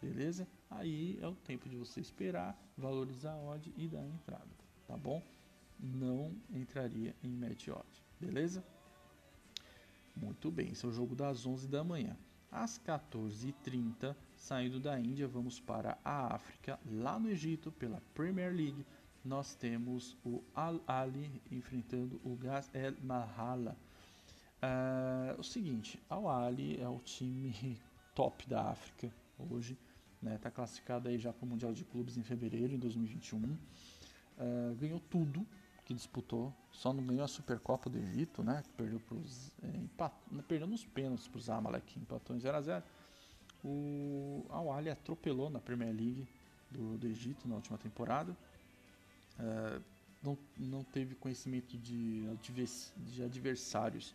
beleza? 0.00 0.46
Aí 0.70 1.18
é 1.20 1.26
o 1.26 1.34
tempo 1.34 1.68
de 1.68 1.76
você 1.76 2.00
esperar, 2.00 2.58
valorizar 2.76 3.32
a 3.32 3.38
odd 3.38 3.72
e 3.76 3.88
dar 3.88 4.00
a 4.00 4.06
entrada, 4.06 4.48
tá 4.86 4.96
bom? 4.96 5.22
Não 5.78 6.34
entraria 6.50 7.14
em 7.22 7.28
match 7.28 7.68
odd, 7.68 8.04
beleza? 8.20 8.64
Muito 10.16 10.50
bem, 10.50 10.70
esse 10.70 10.84
é 10.84 10.88
o 10.88 10.92
jogo 10.92 11.14
das 11.14 11.46
11 11.46 11.68
da 11.68 11.84
manhã. 11.84 12.16
Às 12.50 12.78
14h30, 12.78 14.16
saindo 14.34 14.80
da 14.80 14.98
Índia, 14.98 15.28
vamos 15.28 15.60
para 15.60 15.98
a 16.04 16.34
África, 16.34 16.80
lá 16.86 17.18
no 17.18 17.28
Egito, 17.28 17.70
pela 17.72 18.00
Premier 18.14 18.54
League. 18.54 18.86
Nós 19.26 19.56
temos 19.56 20.16
o 20.24 20.40
Al 20.54 20.80
Ali 20.86 21.42
enfrentando 21.50 22.20
o 22.24 22.36
Gas 22.36 22.70
El 22.72 22.94
Mahala. 23.02 23.76
Uh, 24.62 25.40
o 25.40 25.42
seguinte, 25.42 26.00
Al 26.08 26.28
Ali 26.28 26.80
é 26.80 26.88
o 26.88 27.00
time 27.00 27.76
top 28.14 28.48
da 28.48 28.70
África 28.70 29.12
hoje, 29.50 29.76
né? 30.22 30.38
Tá 30.38 30.48
classificado 30.48 31.08
aí 31.08 31.18
já 31.18 31.32
para 31.32 31.44
o 31.44 31.48
Mundial 31.48 31.72
de 31.72 31.84
Clubes 31.84 32.16
em 32.16 32.22
fevereiro 32.22 32.68
de 32.68 32.76
2021. 32.76 33.38
Uh, 33.38 33.58
ganhou 34.78 35.00
tudo 35.10 35.44
que 35.84 35.92
disputou, 35.92 36.54
só 36.70 36.92
não 36.92 37.04
ganhou 37.04 37.24
a 37.24 37.28
Supercopa 37.28 37.90
do 37.90 37.98
Egito, 37.98 38.44
né? 38.44 38.62
Perdeu 38.76 39.00
pros, 39.00 39.50
é, 39.60 39.76
empat... 39.76 40.14
perdeu 40.46 40.68
nos 40.68 40.84
pênaltis 40.84 41.26
para 41.26 41.38
os 41.38 41.44
Zamalek, 41.46 41.98
empatou 41.98 42.36
em 42.36 42.38
0 42.38 42.56
a 42.56 42.60
0 42.60 42.84
O 43.64 44.46
Al 44.50 44.72
Ali 44.72 44.88
atropelou 44.88 45.50
na 45.50 45.58
Premier 45.58 45.92
League 45.92 46.28
do, 46.70 46.96
do 46.96 47.06
Egito 47.08 47.48
na 47.48 47.56
última 47.56 47.76
temporada. 47.76 48.36
Uh, 49.38 49.82
não, 50.22 50.38
não 50.56 50.84
teve 50.84 51.14
conhecimento 51.14 51.76
de, 51.76 52.24
de 52.96 53.22
adversários 53.22 54.14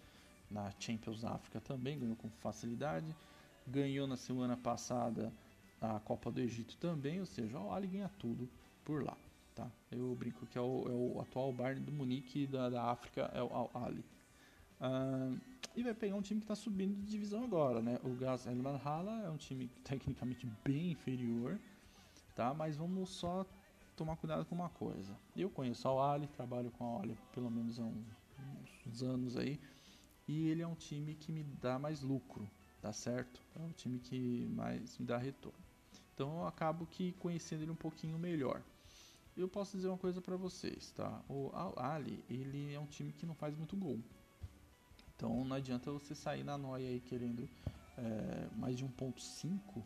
na 0.50 0.72
Champions 0.80 1.24
África 1.24 1.62
também, 1.62 1.98
ganhou 1.98 2.16
com 2.16 2.30
facilidade. 2.30 3.16
Ganhou 3.66 4.08
na 4.08 4.18
semana 4.18 4.58
passada 4.58 5.32
a 5.80 6.00
Copa 6.00 6.32
do 6.32 6.42
Egito 6.42 6.75
também, 6.78 7.20
ou 7.20 7.25
seja, 7.25 7.60
o 7.60 7.72
Ali 7.72 7.88
ganha 7.88 8.10
tudo 8.20 8.50
por 8.84 9.04
lá. 9.04 9.16
Tá? 9.56 9.70
Eu 9.92 10.16
brinco 10.16 10.46
que 10.46 10.58
é 10.58 10.62
o, 10.62 10.84
é 10.88 10.92
o 10.92 11.22
atual 11.22 11.51
Bayern 11.54 11.84
do 11.84 11.92
Munique 11.92 12.48
da, 12.48 12.70
da 12.70 12.84
África, 12.84 13.32
é 13.34 13.42
o 13.42 13.54
Al 13.54 13.72
Ali. 13.74 14.04
Uh, 14.80 15.40
e 15.75 15.84
vai 15.84 15.94
pegar 15.94 16.16
um 16.16 16.22
time 16.22 16.40
que 16.40 16.46
está 16.46 16.56
subindo 16.56 16.96
de 16.96 17.10
divisão 17.10 17.44
agora, 17.44 17.82
né? 17.82 18.00
O 18.04 18.10
Gas 18.16 18.48
El 18.48 18.56
Manhala 18.56 19.22
é 19.24 19.30
um 19.30 19.38
time 19.38 19.70
tecnicamente 19.84 20.48
bem 20.63 20.92
inferior, 20.92 21.60
tá? 22.36 22.54
Mas 22.54 22.78
vamos 22.78 23.10
só 23.10 23.46
tomar 23.95 24.15
cuidado 24.17 24.45
com 24.45 24.55
uma 24.55 24.69
coisa. 24.69 25.15
Eu 25.36 25.50
conheço 25.50 25.88
o 25.88 26.01
Ali, 26.01 26.27
trabalho 26.27 26.71
com 26.71 26.98
a 26.98 27.01
Ali 27.01 27.17
pelo 27.33 27.50
menos 27.50 27.79
há 27.79 27.83
uns, 27.83 29.03
anos 29.03 29.38
aí, 29.38 29.60
e 30.27 30.50
ele 30.50 30.62
é 30.62 30.67
um 30.67 30.75
time 30.75 31.15
que 31.15 31.31
me 31.31 31.43
dá 31.43 31.77
mais 31.77 32.01
lucro, 32.01 32.50
tá 32.81 32.91
certo? 32.91 33.39
É 33.55 33.60
um 33.60 33.71
time 33.71 34.00
que 34.00 34.48
mais 34.55 34.98
me 34.98 35.05
dá 35.05 35.17
retorno. 35.17 35.57
Então 36.13 36.41
eu 36.41 36.48
acabo 36.48 36.86
que 36.86 37.13
conhecendo 37.13 37.63
ele 37.63 37.71
um 37.71 37.75
pouquinho 37.75 38.17
melhor 38.17 38.62
eu 39.36 39.48
posso 39.48 39.75
dizer 39.75 39.88
uma 39.88 39.98
coisa 39.98 40.21
para 40.21 40.36
vocês, 40.36 40.91
tá? 40.91 41.21
O 41.29 41.50
Al 41.53 41.74
Ali, 41.77 42.24
ele 42.29 42.74
é 42.74 42.79
um 42.79 42.86
time 42.86 43.12
que 43.12 43.25
não 43.25 43.33
faz 43.33 43.55
muito 43.55 43.75
gol. 43.75 44.00
Então 45.15 45.43
não 45.45 45.55
adianta 45.55 45.91
você 45.91 46.13
sair 46.15 46.43
na 46.43 46.57
noia 46.57 46.89
aí 46.89 47.00
querendo 47.00 47.48
é, 47.98 48.50
mais 48.55 48.77
de 48.77 48.86
1.5, 48.86 49.83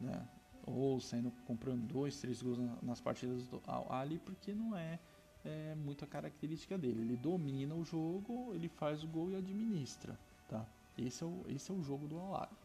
né? 0.00 0.28
Ou 0.66 1.00
saindo 1.00 1.30
comprando 1.46 1.86
dois, 1.86 2.20
três 2.20 2.42
gols 2.42 2.58
nas 2.82 3.00
partidas 3.00 3.46
do 3.46 3.62
Al 3.66 3.90
Ali, 3.92 4.18
porque 4.18 4.52
não 4.52 4.76
é, 4.76 4.98
é 5.44 5.74
muito 5.76 6.04
a 6.04 6.08
característica 6.08 6.76
dele. 6.76 7.02
Ele 7.02 7.16
domina 7.16 7.74
o 7.74 7.84
jogo, 7.84 8.52
ele 8.52 8.68
faz 8.68 9.04
o 9.04 9.06
gol 9.06 9.30
e 9.30 9.36
administra, 9.36 10.18
tá? 10.48 10.66
Esse 10.98 11.22
é 11.22 11.26
o, 11.26 11.44
esse 11.48 11.70
é 11.70 11.74
o 11.74 11.82
jogo 11.82 12.08
do 12.08 12.18
Al 12.18 12.42
Ali, 12.42 12.56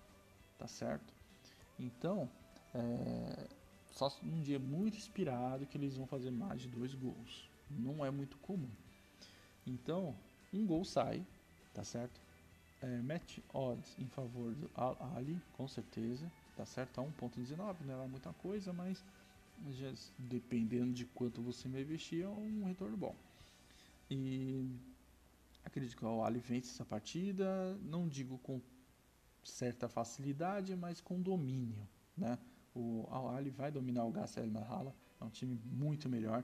tá 0.58 0.67
certo? 0.67 1.13
Então, 1.77 2.27
é, 2.74 3.48
só 3.91 4.12
num 4.24 4.41
dia 4.41 4.58
muito 4.58 4.98
inspirado 4.98 5.65
que 5.67 5.77
eles 5.77 5.96
vão 5.96 6.08
fazer 6.08 6.31
mais 6.31 6.62
de 6.62 6.67
dois 6.67 6.96
gols. 6.96 7.50
Não 7.70 8.03
é 8.03 8.10
muito 8.10 8.38
comum. 8.39 8.70
Então, 9.65 10.15
um 10.51 10.65
gol 10.65 10.84
sai, 10.84 11.25
tá 11.74 11.84
certo? 11.84 12.20
É, 12.81 12.98
match 13.01 13.38
odds 13.53 13.96
em 14.00 14.08
favor 14.08 14.55
do 14.55 14.72
Al 14.74 14.98
Ali, 15.15 15.39
com 15.53 15.67
certeza, 15.67 16.31
tá 16.62 16.65
certo? 16.65 17.01
A 17.01 17.03
1.19, 17.03 17.82
não 17.86 18.03
é 18.03 18.08
muita 18.08 18.32
coisa, 18.34 18.72
mas 18.72 19.03
já, 19.72 19.91
dependendo 20.18 20.94
de 20.94 21.06
quanto 21.06 21.41
você 21.41 21.68
me 21.68 21.82
investir, 21.82 22.24
é 22.24 22.27
um 22.27 22.65
retorno 22.65 22.96
bom. 22.96 23.15
E 24.10 24.70
acredito 25.65 25.98
que 25.98 26.06
o 26.06 26.24
Ali 26.24 26.39
vence 26.39 26.70
essa 26.70 26.86
partida, 26.86 27.75
não 27.82 28.08
digo 28.08 28.38
com 28.39 28.62
certa 29.44 29.89
facilidade, 29.89 30.75
mas 30.75 31.01
com 31.01 31.20
domínio, 31.20 31.88
né? 32.15 32.38
O 32.75 33.08
Al 33.10 33.30
Ali 33.30 33.50
vai 33.50 33.72
dominar 33.72 34.06
o 34.06 34.12
Gassel 34.12 34.46
Mahala, 34.46 34.96
é 35.20 35.24
um 35.24 35.30
time 35.30 35.60
muito 35.65 36.08
melhor. 36.08 36.44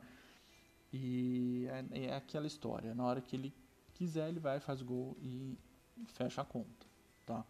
E 0.91 1.67
é, 1.91 2.05
é, 2.05 2.15
aquela 2.15 2.47
história, 2.47 2.95
na 2.95 3.05
hora 3.05 3.21
que 3.21 3.35
ele 3.35 3.53
quiser, 3.93 4.29
ele 4.29 4.39
vai, 4.39 4.59
faz 4.59 4.81
gol 4.81 5.15
e 5.21 5.55
fecha 6.07 6.41
a 6.41 6.45
conta, 6.45 6.87
tá? 7.23 7.45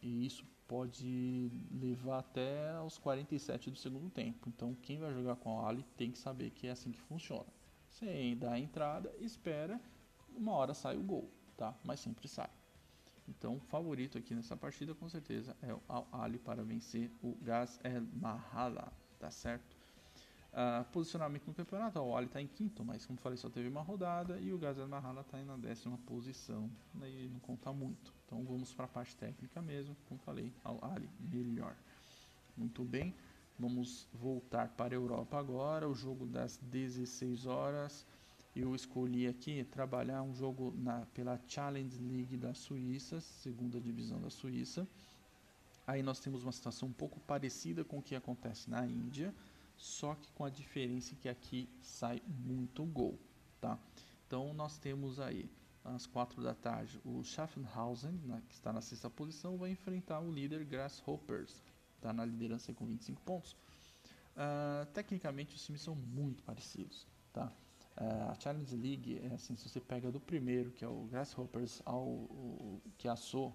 E 0.00 0.24
isso 0.24 0.44
pode 0.68 1.50
levar 1.70 2.18
até 2.18 2.70
aos 2.72 2.98
47 2.98 3.70
do 3.70 3.76
segundo 3.76 4.10
tempo. 4.10 4.48
Então, 4.48 4.74
quem 4.74 4.98
vai 4.98 5.12
jogar 5.12 5.36
com 5.36 5.56
o 5.56 5.66
Ali 5.66 5.84
tem 5.96 6.10
que 6.10 6.18
saber 6.18 6.50
que 6.50 6.66
é 6.66 6.70
assim 6.70 6.92
que 6.92 7.00
funciona. 7.00 7.46
Você 7.88 8.34
dá 8.34 8.52
a 8.52 8.58
entrada, 8.58 9.14
espera, 9.20 9.80
uma 10.36 10.52
hora 10.52 10.74
sai 10.74 10.96
o 10.96 11.02
gol, 11.02 11.30
tá? 11.56 11.74
Mas 11.84 12.00
sempre 12.00 12.28
sai. 12.28 12.50
Então, 13.28 13.58
favorito 13.58 14.18
aqui 14.18 14.34
nessa 14.34 14.56
partida 14.56 14.94
com 14.94 15.08
certeza 15.08 15.56
é 15.62 15.74
o 15.74 15.82
Al 15.88 16.08
Ali 16.12 16.38
para 16.38 16.62
vencer 16.62 17.10
o 17.22 17.34
Gas 17.42 17.80
El 17.82 18.02
Mahala, 18.12 18.92
tá 19.18 19.30
certo? 19.30 19.75
Uh, 20.56 20.82
posicionamento 20.90 21.46
no 21.46 21.52
campeonato, 21.52 22.00
o 22.00 22.16
Ali 22.16 22.26
está 22.26 22.40
em 22.40 22.46
quinto, 22.46 22.82
mas 22.82 23.04
como 23.04 23.18
falei, 23.18 23.36
só 23.36 23.50
teve 23.50 23.68
uma 23.68 23.82
rodada 23.82 24.40
e 24.40 24.54
o 24.54 24.64
El 24.64 24.88
Mahala 24.88 25.20
está 25.20 25.36
na 25.42 25.54
décima 25.58 25.98
posição, 26.06 26.70
daí 26.94 27.28
não 27.28 27.38
conta 27.40 27.70
muito. 27.74 28.14
Então 28.24 28.42
vamos 28.42 28.72
para 28.72 28.86
a 28.86 28.88
parte 28.88 29.14
técnica 29.16 29.60
mesmo, 29.60 29.94
como 30.08 30.18
falei, 30.20 30.50
Al 30.64 30.82
Ali 30.82 31.10
melhor. 31.20 31.76
Muito 32.56 32.82
bem, 32.84 33.14
vamos 33.58 34.08
voltar 34.14 34.68
para 34.70 34.94
a 34.94 34.96
Europa 34.96 35.38
agora, 35.38 35.86
o 35.86 35.94
jogo 35.94 36.24
das 36.24 36.56
16 36.56 37.44
horas 37.44 38.06
eu 38.56 38.74
escolhi 38.74 39.28
aqui 39.28 39.64
trabalhar 39.64 40.22
um 40.22 40.34
jogo 40.34 40.72
na, 40.78 41.04
pela 41.12 41.38
Challenge 41.46 41.98
League 41.98 42.38
da 42.38 42.54
Suíça, 42.54 43.20
segunda 43.20 43.78
divisão 43.78 44.18
da 44.18 44.30
Suíça. 44.30 44.88
Aí 45.86 46.02
nós 46.02 46.20
temos 46.20 46.42
uma 46.42 46.52
situação 46.52 46.88
um 46.88 46.92
pouco 46.92 47.20
parecida 47.20 47.84
com 47.84 47.98
o 47.98 48.02
que 48.02 48.14
acontece 48.14 48.70
na 48.70 48.86
Índia, 48.86 49.34
só 49.76 50.14
que 50.14 50.30
com 50.32 50.44
a 50.44 50.50
diferença 50.50 51.14
que 51.14 51.28
aqui 51.28 51.68
sai 51.80 52.22
muito 52.26 52.84
gol, 52.84 53.18
tá? 53.60 53.78
Então 54.26 54.52
nós 54.54 54.78
temos 54.78 55.20
aí 55.20 55.50
às 55.84 56.06
quatro 56.06 56.42
da 56.42 56.54
tarde 56.54 57.00
o 57.04 57.22
Schaffenhausen, 57.22 58.12
né, 58.24 58.42
que 58.48 58.54
está 58.54 58.72
na 58.72 58.80
sexta 58.80 59.08
posição, 59.08 59.56
vai 59.56 59.70
enfrentar 59.70 60.20
o 60.20 60.32
líder 60.32 60.64
Grasshoppers, 60.64 61.62
está 61.94 62.12
na 62.12 62.24
liderança 62.24 62.72
com 62.72 62.86
25 62.86 63.20
pontos. 63.22 63.56
Uh, 64.36 64.84
tecnicamente 64.92 65.54
os 65.54 65.64
times 65.64 65.80
são 65.80 65.94
muito 65.94 66.42
parecidos, 66.42 67.06
tá? 67.32 67.50
Uh, 67.96 68.30
a 68.30 68.34
Challenge 68.34 68.76
League 68.76 69.20
é 69.22 69.34
assim, 69.34 69.56
se 69.56 69.68
você 69.68 69.80
pega 69.80 70.10
do 70.10 70.20
primeiro, 70.20 70.70
que 70.70 70.84
é 70.84 70.88
o 70.88 71.04
Grasshoppers, 71.04 71.80
ao 71.86 72.28
que 72.98 73.08
a 73.08 73.16
So 73.16 73.54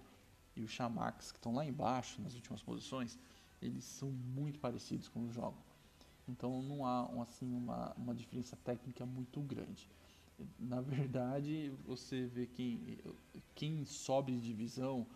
e 0.56 0.62
o 0.62 0.68
Shamax, 0.68 1.30
que 1.30 1.38
estão 1.38 1.54
lá 1.54 1.64
embaixo, 1.64 2.20
nas 2.20 2.34
últimas 2.34 2.62
posições, 2.62 3.18
eles 3.60 3.84
são 3.84 4.10
muito 4.10 4.58
parecidos 4.58 5.08
com 5.08 5.20
o 5.24 5.30
jogo. 5.30 5.56
Então 6.28 6.62
não 6.62 6.86
há 6.86 7.22
assim, 7.22 7.52
uma, 7.52 7.92
uma 7.94 8.14
diferença 8.14 8.56
técnica 8.56 9.04
muito 9.04 9.40
grande. 9.40 9.90
Na 10.58 10.80
verdade, 10.80 11.72
você 11.84 12.26
vê 12.26 12.46
quem, 12.46 12.98
quem 13.54 13.84
sobe 13.84 14.32
de 14.32 14.40
divisão 14.40 15.06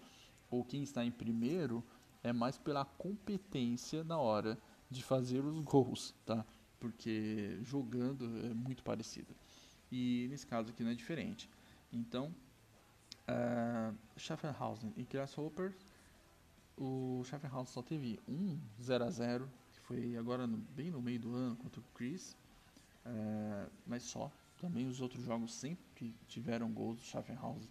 ou 0.50 0.64
quem 0.64 0.82
está 0.82 1.04
em 1.04 1.10
primeiro 1.10 1.82
é 2.22 2.32
mais 2.32 2.58
pela 2.58 2.84
competência 2.84 4.04
na 4.04 4.18
hora 4.18 4.58
de 4.90 5.02
fazer 5.02 5.44
os 5.44 5.60
gols, 5.60 6.14
tá? 6.24 6.44
porque 6.78 7.58
jogando 7.62 8.24
é 8.46 8.54
muito 8.54 8.82
parecido. 8.82 9.34
E 9.90 10.26
nesse 10.30 10.46
caso 10.46 10.70
aqui 10.70 10.82
não 10.82 10.90
é 10.90 10.94
diferente. 10.94 11.48
Então, 11.92 12.34
uh, 13.28 13.96
Schaffenhausen 14.16 14.92
e 14.96 15.04
Grasshopper, 15.04 15.74
o 16.76 17.22
Schaffenhausen 17.24 17.72
só 17.72 17.82
teve 17.82 18.20
um 18.28 18.58
0 18.80 19.04
a 19.04 19.10
0 19.10 19.48
que 19.48 19.65
foi 19.86 20.16
agora 20.16 20.46
no, 20.46 20.56
bem 20.56 20.90
no 20.90 21.00
meio 21.00 21.20
do 21.20 21.34
ano 21.34 21.56
contra 21.56 21.80
o 21.80 21.84
Chris, 21.94 22.36
uh, 23.04 23.70
mas 23.86 24.02
só. 24.02 24.30
Também 24.58 24.86
os 24.86 25.00
outros 25.00 25.22
jogos 25.22 25.52
sempre 25.54 26.14
tiveram 26.26 26.72
gols 26.72 26.98
do 26.98 27.04
Schaffenhausen, 27.04 27.70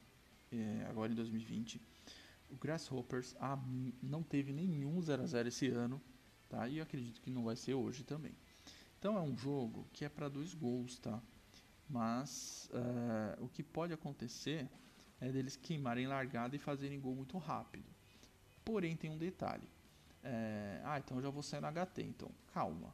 uh, 0.54 0.90
agora 0.90 1.12
em 1.12 1.16
2020. 1.16 1.82
O 2.50 2.56
Grasshoppers 2.56 3.36
ah, 3.40 3.60
não 4.02 4.22
teve 4.22 4.54
nenhum 4.54 5.02
0 5.02 5.24
a 5.24 5.26
0 5.26 5.48
esse 5.48 5.68
ano, 5.68 6.02
tá? 6.48 6.70
E 6.70 6.78
eu 6.78 6.84
acredito 6.84 7.20
que 7.20 7.30
não 7.30 7.44
vai 7.44 7.56
ser 7.56 7.74
hoje 7.74 8.04
também. 8.04 8.34
Então 9.00 9.18
é 9.18 9.22
um 9.22 9.36
jogo 9.36 9.86
que 9.92 10.06
é 10.06 10.10
para 10.10 10.30
dois 10.30 10.54
gols, 10.54 10.98
tá? 11.00 11.22
Mas 11.90 12.70
uh, 12.72 13.44
o 13.44 13.50
que 13.50 13.64
pode 13.64 13.94
acontecer 13.94 14.70
é 15.20 15.32
deles 15.32 15.56
queimarem 15.56 16.08
largada 16.08 16.56
e 16.56 16.60
fazerem 16.60 17.00
gol 17.00 17.16
muito 17.16 17.38
rápido. 17.38 17.86
Porém 18.64 18.96
tem 18.96 19.10
um 19.10 19.18
detalhe. 19.18 19.68
É, 20.28 20.82
ah, 20.84 20.98
então 20.98 21.18
eu 21.18 21.24
já 21.24 21.30
vou 21.30 21.44
sair 21.44 21.62
no 21.62 21.68
HT, 21.68 22.02
então 22.02 22.30
calma, 22.48 22.92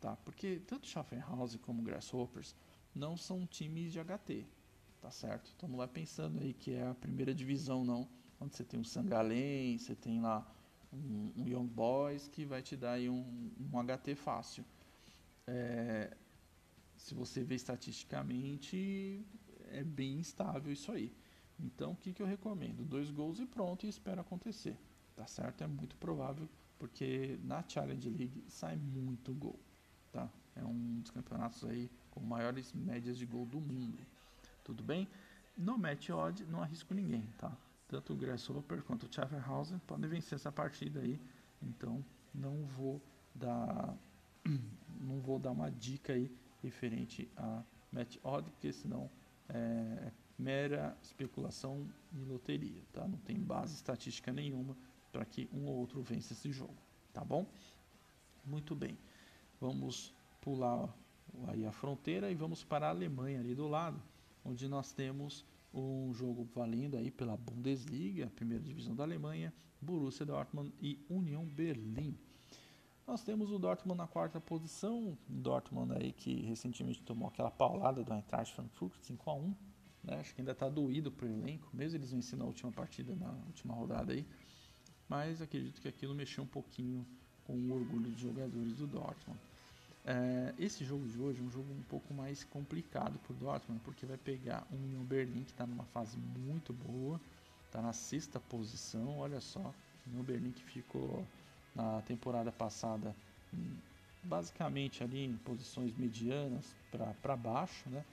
tá? 0.00 0.16
Porque 0.16 0.60
tanto 0.66 0.86
Schaffenhaus 0.86 1.54
como 1.56 1.82
Grasshoppers 1.82 2.56
não 2.94 3.16
são 3.16 3.46
times 3.46 3.92
de 3.92 4.00
HT, 4.00 4.46
tá 5.00 5.10
certo? 5.10 5.52
Então 5.54 5.68
não 5.68 5.76
vai 5.76 5.88
pensando 5.88 6.40
aí 6.40 6.54
que 6.54 6.72
é 6.72 6.86
a 6.86 6.94
primeira 6.94 7.34
divisão 7.34 7.84
não, 7.84 8.08
onde 8.40 8.56
você 8.56 8.64
tem 8.64 8.80
um 8.80 8.84
Sangalém, 8.84 9.78
você 9.78 9.94
tem 9.94 10.22
lá 10.22 10.50
um, 10.90 11.32
um 11.36 11.46
Young 11.46 11.66
Boys 11.68 12.26
que 12.28 12.46
vai 12.46 12.62
te 12.62 12.76
dar 12.76 12.92
aí 12.92 13.10
um, 13.10 13.52
um 13.60 13.84
HT 13.84 14.14
fácil 14.14 14.64
é, 15.46 16.16
se 16.96 17.14
você 17.14 17.42
vê 17.42 17.54
estatisticamente, 17.56 19.24
é 19.68 19.82
bem 19.82 20.18
instável 20.18 20.72
isso 20.72 20.92
aí. 20.92 21.12
Então, 21.58 21.92
o 21.92 21.96
que, 21.96 22.12
que 22.12 22.22
eu 22.22 22.26
recomendo? 22.26 22.84
Dois 22.84 23.10
gols 23.10 23.40
e 23.40 23.46
pronto, 23.46 23.84
e 23.84 23.88
espero 23.88 24.20
acontecer. 24.20 24.76
Tá 25.16 25.26
certo? 25.26 25.62
É 25.62 25.66
muito 25.66 25.96
provável, 25.96 26.48
porque 26.80 27.38
na 27.44 27.62
Challenge 27.68 28.08
League 28.08 28.42
sai 28.48 28.74
muito 28.74 29.34
gol. 29.34 29.60
Tá? 30.10 30.28
É 30.56 30.64
um 30.64 31.00
dos 31.00 31.10
campeonatos 31.10 31.62
aí 31.64 31.90
com 32.10 32.20
maiores 32.20 32.72
médias 32.72 33.18
de 33.18 33.26
gol 33.26 33.44
do 33.44 33.60
mundo. 33.60 33.98
Tudo 34.64 34.82
bem? 34.82 35.06
No 35.56 35.76
match 35.76 36.08
odd, 36.08 36.42
não 36.46 36.62
arrisco 36.62 36.94
ninguém, 36.94 37.28
tá? 37.36 37.54
Tanto 37.86 38.14
o 38.14 38.16
Grasshopper 38.16 38.82
quanto 38.82 39.04
o 39.04 39.12
Schaffenhausen 39.12 39.78
podem 39.80 40.08
vencer 40.08 40.36
essa 40.36 40.50
partida 40.50 41.00
aí. 41.00 41.20
Então, 41.62 42.02
não 42.34 42.64
vou 42.64 43.00
dar 43.34 43.94
não 45.00 45.20
vou 45.20 45.38
dar 45.38 45.50
uma 45.50 45.70
dica 45.70 46.14
aí 46.14 46.34
referente 46.62 47.30
a 47.36 47.62
match 47.92 48.16
odd, 48.24 48.50
porque 48.50 48.72
senão 48.72 49.10
é 49.50 50.10
mera 50.38 50.96
especulação 51.02 51.86
e 52.14 52.24
loteria, 52.24 52.82
tá? 52.90 53.06
Não 53.06 53.18
tem 53.18 53.38
base 53.38 53.74
estatística 53.74 54.32
nenhuma 54.32 54.74
para 55.10 55.24
que 55.24 55.48
um 55.52 55.66
ou 55.66 55.76
outro 55.76 56.02
vença 56.02 56.32
esse 56.32 56.50
jogo, 56.52 56.76
tá 57.12 57.24
bom? 57.24 57.46
Muito 58.44 58.74
bem. 58.74 58.96
Vamos 59.60 60.14
pular 60.40 60.88
aí 61.48 61.64
a 61.66 61.72
fronteira 61.72 62.30
e 62.30 62.34
vamos 62.34 62.64
para 62.64 62.86
a 62.86 62.90
Alemanha 62.90 63.40
ali 63.40 63.54
do 63.54 63.68
lado, 63.68 64.00
onde 64.44 64.66
nós 64.68 64.92
temos 64.92 65.44
um 65.72 66.12
jogo 66.12 66.48
valendo 66.54 66.96
aí 66.96 67.10
pela 67.10 67.36
Bundesliga, 67.36 68.26
a 68.26 68.30
primeira 68.30 68.62
divisão 68.62 68.94
da 68.94 69.04
Alemanha, 69.04 69.52
Borussia 69.80 70.26
Dortmund 70.26 70.72
e 70.80 70.98
União 71.08 71.44
Berlim. 71.44 72.16
Nós 73.06 73.24
temos 73.24 73.50
o 73.50 73.58
Dortmund 73.58 73.98
na 73.98 74.06
quarta 74.06 74.40
posição, 74.40 75.16
Dortmund 75.28 75.92
aí 75.94 76.12
que 76.12 76.42
recentemente 76.42 77.02
tomou 77.02 77.28
aquela 77.28 77.50
paulada 77.50 78.04
do 78.04 78.12
Eintracht 78.12 78.54
Frankfurt 78.54 78.94
5 79.00 79.30
a 79.30 79.34
1, 79.34 79.54
né? 80.04 80.20
Acho 80.20 80.34
que 80.34 80.40
ainda 80.40 80.52
está 80.52 80.68
doído 80.68 81.10
pro 81.10 81.26
elenco, 81.26 81.68
mesmo 81.72 81.98
eles 81.98 82.12
vencendo 82.12 82.42
a 82.42 82.46
última 82.46 82.70
partida 82.70 83.14
na 83.16 83.32
última 83.46 83.74
rodada 83.74 84.12
aí. 84.12 84.26
Mas 85.10 85.42
acredito 85.42 85.80
que 85.80 85.88
aquilo 85.88 86.14
mexeu 86.14 86.44
um 86.44 86.46
pouquinho 86.46 87.04
com 87.44 87.52
o 87.52 87.74
orgulho 87.74 88.08
dos 88.08 88.20
jogadores 88.20 88.74
do 88.74 88.86
Dortmund. 88.86 89.40
É, 90.06 90.54
esse 90.56 90.84
jogo 90.84 91.04
de 91.08 91.18
hoje 91.18 91.40
é 91.40 91.42
um 91.42 91.50
jogo 91.50 91.70
um 91.72 91.82
pouco 91.82 92.14
mais 92.14 92.44
complicado 92.44 93.18
para 93.18 93.32
o 93.32 93.36
Dortmund, 93.36 93.82
porque 93.84 94.06
vai 94.06 94.16
pegar 94.16 94.64
um 94.72 94.76
Union 94.76 95.02
Berlin 95.02 95.42
que 95.42 95.50
está 95.50 95.66
numa 95.66 95.82
fase 95.86 96.16
muito 96.16 96.72
boa, 96.72 97.20
está 97.66 97.82
na 97.82 97.92
sexta 97.92 98.38
posição, 98.38 99.18
olha 99.18 99.40
só, 99.40 99.74
Union 100.06 100.22
Berlin 100.22 100.52
que 100.52 100.62
ficou 100.62 101.26
na 101.74 102.00
temporada 102.02 102.52
passada 102.52 103.14
hum, 103.52 103.76
basicamente 104.22 105.02
ali 105.02 105.24
em 105.24 105.36
posições 105.38 105.92
medianas 105.96 106.72
para 107.20 107.36
baixo, 107.36 107.90
né? 107.90 108.04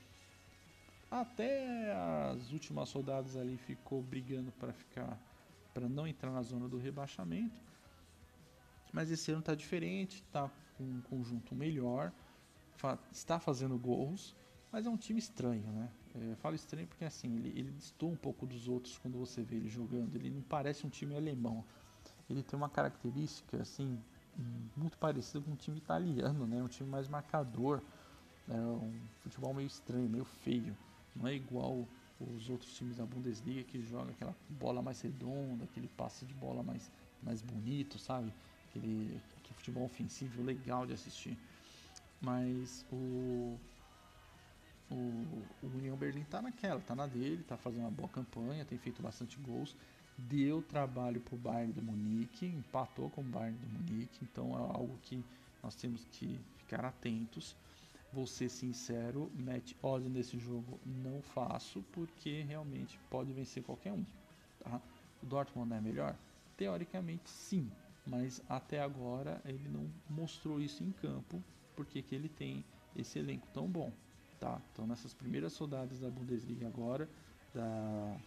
Até 1.11 1.93
as 2.33 2.51
últimas 2.51 2.91
rodadas 2.91 3.37
ali 3.37 3.55
ficou 3.55 4.01
brigando 4.01 4.51
para 4.53 4.73
ficar 4.73 5.17
para 5.77 5.87
não 5.87 6.07
entrar 6.07 6.31
na 6.31 6.41
zona 6.41 6.67
do 6.67 6.79
rebaixamento. 6.79 7.61
Mas 8.91 9.11
esse 9.11 9.29
ano 9.29 9.41
está 9.41 9.53
diferente, 9.53 10.23
está 10.23 10.49
com 10.75 10.83
um 10.83 11.01
conjunto 11.01 11.53
melhor, 11.53 12.11
fa 12.77 12.97
está 13.11 13.39
fazendo 13.39 13.77
gols, 13.77 14.35
mas 14.71 14.87
é 14.87 14.89
um 14.89 14.97
time 14.97 15.19
estranho, 15.19 15.71
né? 15.71 15.87
É, 16.15 16.35
falo 16.37 16.55
estranho 16.55 16.87
porque 16.87 17.05
assim, 17.05 17.35
ele, 17.35 17.49
ele 17.49 17.71
distou 17.73 18.09
um 18.09 18.15
pouco 18.15 18.47
dos 18.47 18.67
outros 18.67 18.97
quando 18.97 19.19
você 19.19 19.43
vê 19.43 19.57
ele 19.57 19.69
jogando. 19.69 20.15
Ele 20.15 20.31
não 20.31 20.41
parece 20.41 20.83
um 20.87 20.89
time 20.89 21.15
alemão. 21.15 21.63
Ele 22.27 22.41
tem 22.41 22.57
uma 22.57 22.69
característica 22.69 23.61
assim 23.61 23.99
muito 24.75 24.97
parecida 24.97 25.43
com 25.43 25.51
um 25.51 25.55
time 25.55 25.77
italiano, 25.77 26.47
né? 26.47 26.63
Um 26.63 26.67
time 26.67 26.89
mais 26.89 27.07
marcador, 27.07 27.83
né? 28.47 28.59
um 28.59 28.99
futebol 29.19 29.53
meio 29.53 29.67
estranho, 29.67 30.09
meio 30.09 30.25
feio. 30.25 30.75
Não 31.15 31.27
é 31.27 31.35
igual 31.35 31.87
os 32.19 32.49
outros 32.49 32.75
times 32.75 32.97
da 32.97 33.05
Bundesliga 33.05 33.63
que 33.63 33.81
jogam 33.81 34.09
aquela 34.09 34.35
bola 34.49 34.81
mais 34.81 35.01
redonda, 35.01 35.65
aquele 35.65 35.87
passe 35.89 36.25
de 36.25 36.33
bola 36.33 36.63
mais, 36.63 36.91
mais 37.21 37.41
bonito, 37.41 37.99
sabe? 37.99 38.33
Aquele, 38.69 39.21
aquele 39.37 39.55
futebol 39.55 39.85
ofensivo 39.85 40.41
legal 40.43 40.85
de 40.85 40.93
assistir. 40.93 41.37
Mas 42.19 42.85
o, 42.91 43.57
o, 44.89 44.95
o 45.61 45.67
União 45.75 45.95
Berlim 45.95 46.23
tá 46.23 46.41
naquela, 46.41 46.79
tá 46.81 46.95
na 46.95 47.05
dele, 47.05 47.43
tá 47.43 47.57
fazendo 47.57 47.81
uma 47.81 47.91
boa 47.91 48.09
campanha, 48.09 48.65
tem 48.65 48.77
feito 48.77 49.01
bastante 49.01 49.37
gols. 49.37 49.75
Deu 50.17 50.63
trabalho 50.63 51.21
pro 51.21 51.37
Bayern 51.37 51.71
de 51.71 51.81
Munique, 51.81 52.47
empatou 52.47 53.09
com 53.11 53.21
o 53.21 53.23
Bayern 53.23 53.55
de 53.59 53.67
Munique, 53.67 54.19
então 54.23 54.51
é 54.57 54.75
algo 54.75 54.97
que 55.03 55.23
nós 55.61 55.75
temos 55.75 56.03
que 56.11 56.39
ficar 56.57 56.83
atentos. 56.83 57.55
Vou 58.11 58.25
ser 58.25 58.49
sincero, 58.49 59.29
match 59.35 59.73
odd 59.81 60.07
nesse 60.07 60.39
jogo 60.39 60.79
não 60.85 61.21
faço, 61.21 61.83
porque 61.91 62.41
realmente 62.43 62.97
pode 63.09 63.33
vencer 63.33 63.61
qualquer 63.63 63.91
um. 63.91 64.05
Tá? 64.59 64.81
O 65.21 65.25
Dortmund 65.25 65.73
é 65.73 65.81
melhor? 65.81 66.15
Teoricamente 66.55 67.29
sim, 67.29 67.69
mas 68.05 68.41
até 68.47 68.81
agora 68.81 69.41
ele 69.45 69.67
não 69.67 69.89
mostrou 70.09 70.61
isso 70.61 70.83
em 70.83 70.91
campo, 70.91 71.43
porque 71.75 72.01
que 72.01 72.15
ele 72.15 72.29
tem 72.29 72.63
esse 72.95 73.19
elenco 73.19 73.45
tão 73.53 73.67
bom. 73.67 73.91
Tá? 74.39 74.61
Então 74.71 74.87
nessas 74.87 75.13
primeiras 75.13 75.57
rodadas 75.57 75.99
da 75.99 76.09
Bundesliga 76.09 76.65
agora, 76.65 77.09
da 77.53 78.17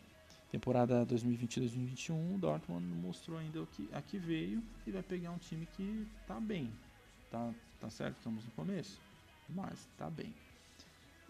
temporada 0.50 1.06
2020-2021, 1.06 2.34
o 2.34 2.38
Dortmund 2.38 2.84
mostrou 2.84 3.38
ainda 3.38 3.62
o 3.62 3.66
que 3.66 3.88
aqui 3.92 4.18
veio 4.18 4.62
e 4.86 4.90
vai 4.90 5.02
pegar 5.02 5.30
um 5.30 5.38
time 5.38 5.64
que 5.64 6.06
tá 6.26 6.38
bem. 6.38 6.70
Tá, 7.30 7.54
tá 7.80 7.88
certo? 7.88 8.18
Estamos 8.18 8.44
no 8.44 8.50
começo 8.50 9.09
mas 9.54 9.88
tá 9.96 10.08
bem. 10.10 10.34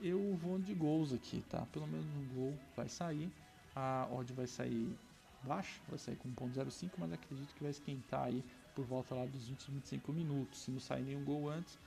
Eu 0.02 0.34
vou 0.36 0.58
de 0.58 0.74
gols 0.74 1.12
aqui, 1.12 1.42
tá? 1.50 1.66
Pelo 1.66 1.86
menos 1.86 2.06
um 2.06 2.34
gol 2.34 2.54
vai 2.74 2.88
sair. 2.88 3.30
A 3.74 4.08
odd 4.10 4.32
vai 4.32 4.46
sair 4.46 4.96
baixa, 5.42 5.80
vai 5.88 5.98
sair 5.98 6.16
com 6.16 6.28
1.05, 6.30 6.90
mas 6.98 7.12
acredito 7.12 7.54
que 7.54 7.62
vai 7.62 7.70
esquentar 7.70 8.24
aí 8.24 8.42
por 8.74 8.84
volta 8.84 9.14
lá 9.14 9.26
dos 9.26 9.48
20, 9.48 9.70
25 9.70 10.12
minutos. 10.12 10.60
Se 10.62 10.70
não 10.70 10.80
sair 10.80 11.04
nenhum 11.04 11.24
gol 11.24 11.48
antes, 11.50 11.78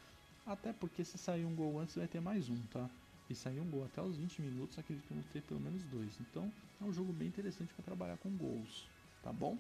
até 0.46 0.74
porque 0.74 1.04
se 1.04 1.18
sair 1.18 1.46
um 1.46 1.56
gol 1.56 1.80
antes 1.80 1.96
vai 1.96 2.08
ter 2.08 2.20
mais 2.20 2.50
um, 2.50 2.62
tá? 2.68 2.90
E 3.30 3.36
sair 3.36 3.60
um 3.60 3.70
gol 3.70 3.86
até 3.86 4.02
os 4.02 4.18
20 4.18 4.42
minutos, 4.42 4.78
acredito 4.78 5.08
que 5.08 5.14
vamos 5.14 5.28
ter 5.28 5.42
pelo 5.42 5.60
menos 5.60 5.84
dois. 5.86 6.20
Então 6.20 6.52
é 6.80 6.84
um 6.84 6.94
jogo 6.94 7.14
bem 7.14 7.28
interessante 7.28 7.74
para 7.74 7.84
trabalhar 7.84 8.18
com 8.18 8.30
gols, 8.36 8.88
tá 9.22 9.32
bom? 9.32 9.58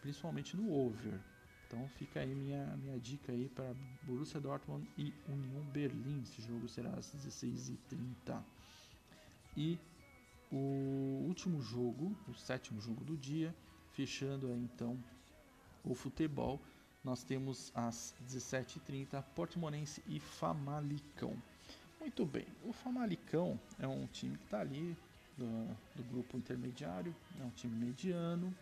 Principalmente 0.00 0.56
no 0.56 0.72
over. 0.72 1.18
Então 1.68 1.86
fica 1.98 2.20
aí 2.20 2.34
minha, 2.34 2.64
minha 2.78 2.98
dica 2.98 3.30
aí 3.30 3.46
para 3.50 3.74
Borussia 4.02 4.40
Dortmund 4.40 4.88
e 4.96 5.12
Union 5.28 5.62
Berlim. 5.70 6.22
Esse 6.22 6.40
jogo 6.40 6.66
será 6.66 6.90
às 6.92 7.14
16h30. 7.14 8.42
E 9.54 9.78
o 10.50 11.24
último 11.26 11.60
jogo, 11.60 12.16
o 12.26 12.32
sétimo 12.32 12.80
jogo 12.80 13.04
do 13.04 13.18
dia, 13.18 13.54
fechando 13.92 14.46
aí 14.46 14.62
então 14.62 14.98
o 15.84 15.94
futebol, 15.94 16.58
nós 17.04 17.22
temos 17.22 17.70
às 17.74 18.14
17h30 18.26 19.22
Portimonense 19.34 20.02
e 20.06 20.18
Famalicão. 20.18 21.36
Muito 22.00 22.24
bem, 22.24 22.46
o 22.64 22.72
Famalicão 22.72 23.60
é 23.78 23.86
um 23.86 24.06
time 24.06 24.38
que 24.38 24.44
está 24.44 24.60
ali 24.60 24.96
do, 25.36 25.76
do 25.94 26.02
grupo 26.04 26.38
intermediário, 26.38 27.14
é 27.38 27.44
um 27.44 27.50
time 27.50 27.74
mediano, 27.84 28.54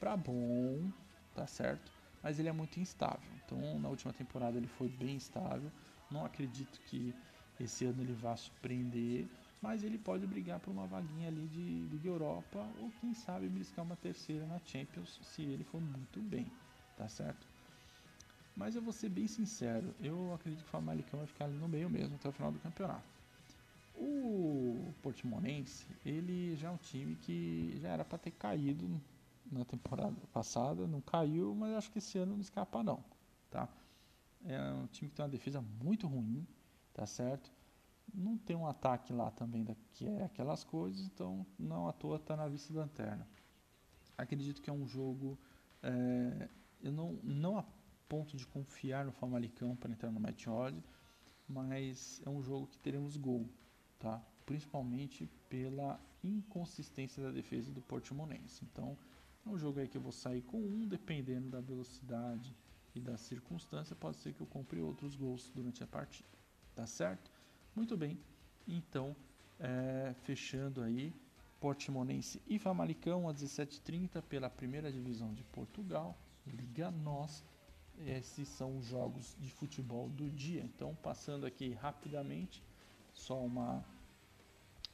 para 0.00 0.16
bom, 0.16 0.90
tá 1.34 1.46
certo? 1.46 1.97
Mas 2.22 2.38
ele 2.38 2.48
é 2.48 2.52
muito 2.52 2.78
instável. 2.80 3.30
Então, 3.44 3.78
na 3.78 3.88
última 3.88 4.12
temporada 4.12 4.58
ele 4.58 4.66
foi 4.66 4.88
bem 4.88 5.16
instável. 5.16 5.72
Não 6.10 6.24
acredito 6.24 6.80
que 6.82 7.14
esse 7.58 7.84
ano 7.84 8.02
ele 8.02 8.12
vá 8.14 8.36
surpreender, 8.36 9.28
mas 9.60 9.82
ele 9.82 9.98
pode 9.98 10.26
brigar 10.26 10.60
por 10.60 10.70
uma 10.70 10.86
vaguinha 10.86 11.28
ali 11.28 11.48
de 11.48 11.86
Liga 11.90 12.08
Europa 12.08 12.70
ou 12.76 12.90
quem 12.92 13.12
sabe 13.14 13.48
beliscar 13.48 13.84
uma 13.84 13.96
terceira 13.96 14.46
na 14.46 14.60
Champions 14.64 15.18
se 15.22 15.42
ele 15.42 15.64
for 15.64 15.80
muito 15.80 16.22
bem, 16.22 16.52
tá 16.96 17.08
certo? 17.08 17.46
Mas 18.54 18.74
eu 18.74 18.82
vou 18.82 18.92
ser 18.92 19.08
bem 19.08 19.26
sincero, 19.26 19.94
eu 20.00 20.32
acredito 20.32 20.62
que 20.62 20.68
o 20.68 20.70
Famalicão 20.70 21.18
vai 21.18 21.26
ficar 21.26 21.44
ali 21.44 21.56
no 21.56 21.68
meio 21.68 21.88
mesmo 21.88 22.16
até 22.16 22.28
o 22.28 22.32
final 22.32 22.50
do 22.50 22.58
campeonato. 22.58 23.06
O 23.94 24.94
Portimonense, 25.02 25.86
ele 26.04 26.54
já 26.56 26.68
é 26.68 26.70
um 26.70 26.76
time 26.76 27.16
que 27.16 27.76
já 27.78 27.88
era 27.88 28.04
para 28.04 28.18
ter 28.18 28.30
caído 28.32 29.00
na 29.50 29.64
temporada 29.64 30.16
passada, 30.32 30.86
não 30.86 31.00
caiu, 31.00 31.54
mas 31.54 31.74
acho 31.74 31.90
que 31.90 31.98
esse 31.98 32.18
ano 32.18 32.34
não 32.34 32.40
escapa 32.40 32.82
não, 32.82 33.04
tá? 33.50 33.68
É 34.44 34.72
um 34.72 34.86
time 34.86 35.10
que 35.10 35.16
tem 35.16 35.24
uma 35.24 35.30
defesa 35.30 35.60
muito 35.60 36.06
ruim, 36.06 36.46
tá 36.92 37.06
certo? 37.06 37.50
Não 38.12 38.38
tem 38.38 38.56
um 38.56 38.66
ataque 38.66 39.12
lá 39.12 39.30
também 39.30 39.64
da, 39.64 39.74
que 39.92 40.06
é 40.06 40.24
aquelas 40.24 40.64
coisas, 40.64 41.04
então 41.06 41.46
não 41.58 41.88
à 41.88 41.92
toa 41.92 42.18
tá 42.18 42.36
na 42.36 42.48
vice 42.48 42.72
lanterna. 42.72 43.26
Acredito 44.16 44.62
que 44.62 44.70
é 44.70 44.72
um 44.72 44.86
jogo, 44.86 45.38
é, 45.82 46.48
eu 46.80 46.92
não, 46.92 47.18
não 47.22 47.58
a 47.58 47.64
ponto 48.08 48.36
de 48.36 48.46
confiar 48.46 49.04
no 49.04 49.12
Famalicão 49.12 49.76
para 49.76 49.92
entrar 49.92 50.10
no 50.10 50.18
match 50.18 50.46
mas 51.46 52.20
é 52.24 52.30
um 52.30 52.42
jogo 52.42 52.66
que 52.66 52.78
teremos 52.78 53.16
gol, 53.16 53.48
tá? 53.98 54.22
Principalmente 54.44 55.28
pela 55.48 56.00
inconsistência 56.22 57.22
da 57.22 57.30
defesa 57.30 57.70
do 57.70 57.80
Portimonense. 57.80 58.64
Então, 58.64 58.96
é 59.46 59.48
um 59.48 59.58
jogo 59.58 59.80
aí 59.80 59.88
que 59.88 59.96
eu 59.96 60.02
vou 60.02 60.12
sair 60.12 60.42
com 60.42 60.58
um, 60.58 60.86
dependendo 60.86 61.48
da 61.48 61.60
velocidade 61.60 62.54
e 62.94 63.00
da 63.00 63.16
circunstância, 63.16 63.94
pode 63.94 64.16
ser 64.18 64.32
que 64.32 64.40
eu 64.40 64.46
compre 64.46 64.80
outros 64.80 65.14
gols 65.14 65.50
durante 65.54 65.82
a 65.82 65.86
partida. 65.86 66.28
Tá 66.74 66.86
certo? 66.86 67.30
Muito 67.74 67.96
bem. 67.96 68.18
Então, 68.66 69.16
é, 69.58 70.14
fechando 70.22 70.82
aí, 70.82 71.14
Portimonense 71.60 72.40
e 72.46 72.58
Famalicão 72.58 73.28
às 73.28 73.42
17h30 73.42 74.22
pela 74.22 74.48
primeira 74.48 74.92
divisão 74.92 75.32
de 75.34 75.42
Portugal, 75.44 76.16
Liga 76.46 76.90
NOS. 76.90 77.44
Esses 78.06 78.48
são 78.48 78.78
os 78.78 78.86
jogos 78.86 79.36
de 79.40 79.50
futebol 79.50 80.08
do 80.08 80.30
dia. 80.30 80.62
Então, 80.62 80.94
passando 81.02 81.44
aqui 81.46 81.72
rapidamente, 81.72 82.62
só 83.12 83.44
uma, 83.44 83.84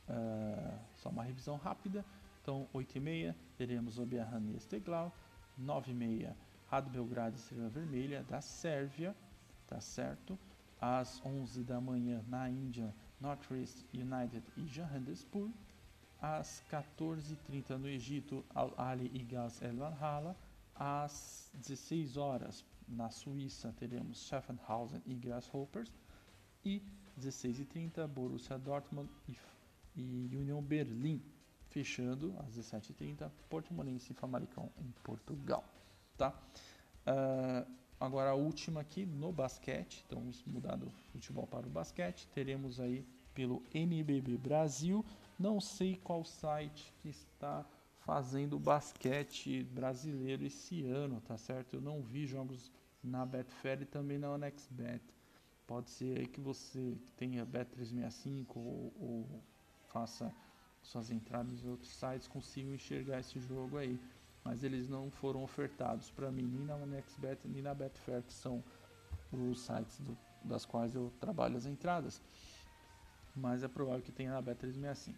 uh, 0.09 0.79
só 0.95 1.11
uma 1.11 1.23
revisão 1.23 1.57
rápida. 1.57 2.05
Então, 2.41 2.67
8h30 2.73 3.35
teremos 3.57 3.99
o 3.99 4.07
Biarran 4.07 4.51
e 4.51 4.57
Esteglau, 4.57 5.13
9h30 5.61 6.35
Rádio 6.69 6.91
Belgrado 6.91 7.37
Estrela 7.37 7.69
Vermelha 7.69 8.25
da 8.25 8.41
Sérvia, 8.41 9.15
tá 9.67 9.81
certo? 9.81 10.39
Às 10.81 11.25
11 11.25 11.63
da 11.63 11.81
manhã 11.81 12.25
na 12.27 12.51
Índia, 12.51 12.93
Northwest 13.21 13.85
United 13.93 14.43
e 14.57 14.63
Johannesburg. 14.63 15.55
Às 16.21 16.65
14h30 16.71 17.77
no 17.77 17.89
Egito, 17.89 18.45
Al-Ali 18.55 19.11
e 19.15 19.23
Gaz 19.23 19.61
El 19.63 19.77
Valhalla, 19.77 20.37
às 20.75 21.51
16 21.55 22.17
horas 22.17 22.65
na 22.89 23.11
Suíça 23.11 23.73
teremos 23.79 24.27
Schaffenhausen 24.27 25.03
e 25.07 25.15
Grasshoppers. 25.15 25.93
E 26.65 26.83
16h30 27.21 28.07
Borussia 28.09 28.59
Dortmund 28.59 29.09
e, 29.29 29.37
e 29.95 30.37
Union 30.37 30.63
Berlim, 30.63 31.23
fechando 31.75 32.33
às 32.39 32.57
17h30 32.57 33.29
Portimonense 33.51 34.13
e 34.13 34.15
Famalicão 34.15 34.71
em 34.79 34.93
Portugal, 35.03 35.65
tá? 36.17 36.33
Uh, 37.05 37.69
agora 37.99 38.31
a 38.31 38.35
última 38.35 38.81
aqui 38.81 39.05
no 39.05 39.33
basquete, 39.33 40.05
então 40.07 40.21
vamos 40.21 40.41
mudar 40.45 40.77
do 40.77 40.89
futebol 41.11 41.49
para 41.49 41.67
o 41.67 41.71
basquete, 41.71 42.29
teremos 42.33 42.79
aí 42.79 43.05
pelo 43.35 43.61
NBB 43.75 44.39
Brasil 44.39 45.05
não 45.37 45.61
sei 45.61 45.97
qual 45.97 46.25
site 46.25 46.95
que 47.01 47.09
está 47.09 47.67
fazendo 47.99 48.57
basquete 48.57 49.65
brasileiro 49.65 50.45
esse 50.45 50.85
ano, 50.85 51.21
tá 51.23 51.37
certo? 51.37 51.75
Eu 51.75 51.81
não 51.81 52.01
vi 52.03 52.25
jogos 52.25 52.71
na 53.03 53.27
Betfair 53.27 53.83
e 53.83 53.85
também 53.85 54.17
na 54.17 54.31
OneXBet. 54.31 55.03
Pode 55.67 55.91
ser 55.91 56.19
aí 56.19 56.27
que 56.29 56.41
você 56.41 56.97
tenha 57.17 57.45
Bet365 57.45 58.45
ou, 58.55 58.93
ou 59.01 59.43
faça 59.89 60.33
suas 60.85 61.11
entradas 61.11 61.65
em 61.65 61.69
outros 61.69 61.91
sites, 61.91 62.29
consiga 62.29 62.71
enxergar 62.71 63.21
esse 63.21 63.39
jogo 63.41 63.79
aí. 63.79 63.99
Mas 64.45 64.63
eles 64.63 64.89
não 64.89 65.11
foram 65.11 65.43
ofertados 65.43 66.11
para 66.11 66.31
mim 66.31 66.43
nem 66.43 66.67
na 66.67 66.77
OneXBet 66.77 67.49
nem 67.49 67.63
na 67.63 67.75
Betfair, 67.75 68.23
que 68.23 68.33
são 68.33 68.63
os 69.33 69.61
sites 69.61 69.99
do, 70.01 70.17
das 70.45 70.65
quais 70.65 70.95
eu 70.95 71.11
trabalho 71.19 71.57
as 71.57 71.67
entradas 71.67 72.21
mas 73.35 73.63
é 73.63 73.69
provável 73.69 74.03
que 74.03 74.13
tenha 74.13 74.33
na 74.33 74.43
Bet365. 74.43 75.15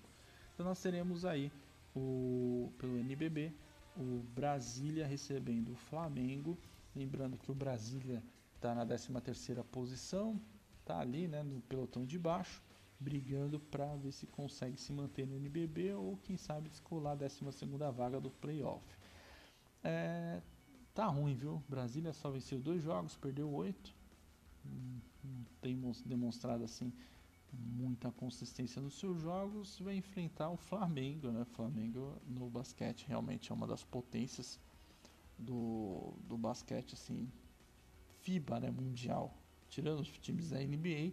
Então 0.55 0.65
nós 0.65 0.81
teremos 0.81 1.25
aí 1.25 1.53
o 1.95 2.73
pelo 2.79 2.99
NBB 2.99 3.53
o 3.97 4.23
Brasília 4.35 5.07
recebendo 5.07 5.73
o 5.73 5.75
Flamengo, 5.75 6.59
lembrando 6.95 7.39
que 7.39 7.51
o 7.51 7.55
Brasília 7.55 8.23
está 8.55 8.75
na 8.75 8.85
13ª 8.85 9.65
posição, 9.65 10.39
está 10.81 10.99
ali, 11.01 11.27
né, 11.27 11.43
no 11.43 11.63
pelotão 11.63 12.05
de 12.05 12.19
baixo, 12.19 12.63
brigando 12.99 13.61
para 13.61 13.95
ver 13.97 14.13
se 14.13 14.27
consegue 14.27 14.81
se 14.81 14.93
manter 14.93 15.27
no 15.27 15.37
NBB 15.37 15.95
ou 15.95 16.17
quem 16.19 16.37
sabe 16.37 16.69
descolar 16.69 17.13
a 17.13 17.17
12ª 17.17 17.93
vaga 17.93 18.21
do 18.21 18.31
playoff. 18.31 18.85
É, 19.85 20.41
tá 20.95 21.07
ruim, 21.07 21.35
viu? 21.35 21.63
Brasília 21.69 22.13
só 22.13 22.31
venceu 22.31 22.59
dois 22.59 22.83
jogos, 22.83 23.17
perdeu 23.17 23.51
oito. 23.53 23.95
Não 24.65 25.45
tem 25.61 25.79
demonstrado 26.05 26.65
assim 26.65 26.93
muita 27.53 28.11
consistência 28.11 28.83
nos 28.83 28.99
seus 28.99 29.21
jogos, 29.21 29.79
vai 29.81 29.97
enfrentar 29.97 30.51
o 30.51 30.57
Flamengo, 30.57 31.31
né? 31.31 31.45
Flamengo 31.45 32.21
no 32.27 32.51
basquete 32.51 33.07
realmente 33.07 33.51
é 33.51 33.55
uma 33.55 33.67
das 33.67 33.85
potências 33.85 34.61
do, 35.39 36.15
do 36.25 36.37
basquete, 36.37 36.95
assim, 36.95 37.31
FIBA, 38.21 38.61
né? 38.61 38.71
Mundial. 38.71 39.37
Tirando 39.69 40.01
os 40.01 40.09
times 40.19 40.51
da 40.51 40.59
NBA, 40.59 41.13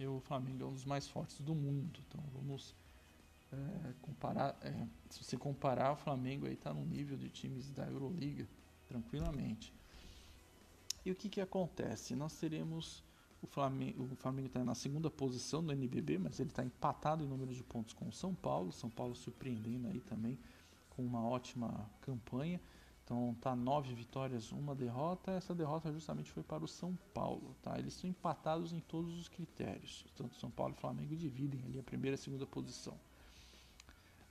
o 0.00 0.20
Flamengo 0.20 0.64
é 0.64 0.66
um 0.66 0.72
dos 0.72 0.84
mais 0.84 1.08
fortes 1.08 1.40
do 1.40 1.54
mundo. 1.54 2.00
Então 2.08 2.22
vamos 2.32 2.74
é, 3.52 3.92
comparar. 4.02 4.56
É, 4.62 4.86
se 5.08 5.22
você 5.22 5.36
comparar, 5.36 5.92
o 5.92 5.96
Flamengo 5.96 6.46
está 6.46 6.72
no 6.72 6.84
nível 6.84 7.16
de 7.16 7.28
times 7.28 7.70
da 7.70 7.86
Euroliga, 7.86 8.46
tranquilamente. 8.88 9.72
E 11.04 11.10
o 11.10 11.14
que, 11.14 11.28
que 11.28 11.40
acontece? 11.40 12.16
Nós 12.16 12.34
teremos 12.36 13.04
o 13.42 13.46
Flamengo 13.46 14.08
o 14.10 14.16
Flamengo 14.16 14.46
está 14.46 14.64
na 14.64 14.74
segunda 14.74 15.10
posição 15.10 15.62
do 15.62 15.70
NBB, 15.70 16.18
mas 16.18 16.40
ele 16.40 16.48
está 16.48 16.64
empatado 16.64 17.22
em 17.22 17.26
número 17.28 17.52
de 17.52 17.62
pontos 17.62 17.92
com 17.92 18.08
o 18.08 18.12
São 18.12 18.34
Paulo. 18.34 18.72
São 18.72 18.88
Paulo 18.88 19.14
surpreendendo 19.14 19.88
aí 19.88 20.00
também 20.00 20.38
com 20.90 21.04
uma 21.04 21.22
ótima 21.26 21.88
campanha. 22.00 22.60
Então 23.04 23.36
tá 23.38 23.54
nove 23.54 23.94
vitórias, 23.94 24.50
uma 24.50 24.74
derrota. 24.74 25.32
Essa 25.32 25.54
derrota 25.54 25.92
justamente 25.92 26.30
foi 26.32 26.42
para 26.42 26.64
o 26.64 26.68
São 26.68 26.96
Paulo. 27.12 27.54
Tá? 27.62 27.78
Eles 27.78 27.94
estão 27.94 28.08
empatados 28.08 28.72
em 28.72 28.80
todos 28.80 29.18
os 29.18 29.28
critérios. 29.28 30.06
Tanto 30.16 30.34
São 30.36 30.50
Paulo 30.50 30.74
e 30.76 30.80
Flamengo 30.80 31.14
dividem 31.14 31.62
ali 31.64 31.78
a 31.78 31.82
primeira 31.82 32.14
e 32.14 32.18
a 32.18 32.18
segunda 32.18 32.46
posição. 32.46 32.98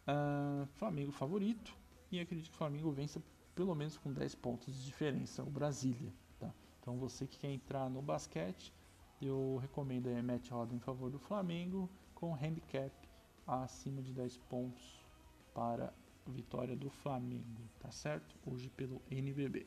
Uh, 0.07 0.65
Flamengo 0.75 1.11
favorito. 1.11 1.75
E 2.11 2.19
acredito 2.19 2.49
que 2.49 2.55
o 2.55 2.57
Flamengo 2.57 2.91
vença 2.91 3.21
pelo 3.55 3.75
menos 3.75 3.97
com 3.97 4.11
10 4.11 4.35
pontos 4.35 4.73
de 4.73 4.85
diferença, 4.85 5.43
o 5.43 5.49
Brasília. 5.49 6.11
Tá? 6.39 6.51
Então 6.79 6.97
você 6.97 7.27
que 7.27 7.37
quer 7.37 7.51
entrar 7.51 7.89
no 7.89 8.01
basquete, 8.01 8.73
eu 9.21 9.57
recomendo 9.61 10.07
a 10.07 10.23
match 10.23 10.49
roda 10.49 10.73
em 10.73 10.79
favor 10.79 11.11
do 11.11 11.19
Flamengo 11.19 11.89
com 12.15 12.33
handicap 12.33 12.91
acima 13.45 14.01
de 14.01 14.13
10 14.13 14.37
pontos 14.49 14.99
para 15.53 15.93
vitória 16.31 16.75
do 16.75 16.89
Flamengo, 16.89 17.61
tá 17.79 17.91
certo? 17.91 18.35
Hoje 18.45 18.69
pelo 18.69 19.01
NBB. 19.09 19.65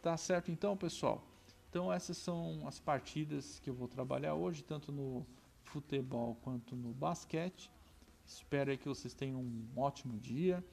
Tá 0.00 0.16
certo 0.16 0.50
então, 0.50 0.76
pessoal? 0.76 1.24
Então 1.68 1.92
essas 1.92 2.16
são 2.16 2.66
as 2.66 2.78
partidas 2.78 3.58
que 3.60 3.70
eu 3.70 3.74
vou 3.74 3.88
trabalhar 3.88 4.34
hoje, 4.34 4.62
tanto 4.62 4.92
no 4.92 5.26
futebol 5.64 6.36
quanto 6.42 6.76
no 6.76 6.92
basquete. 6.92 7.70
Espero 8.26 8.76
que 8.76 8.88
vocês 8.88 9.14
tenham 9.14 9.40
um 9.40 9.68
ótimo 9.76 10.18
dia. 10.18 10.64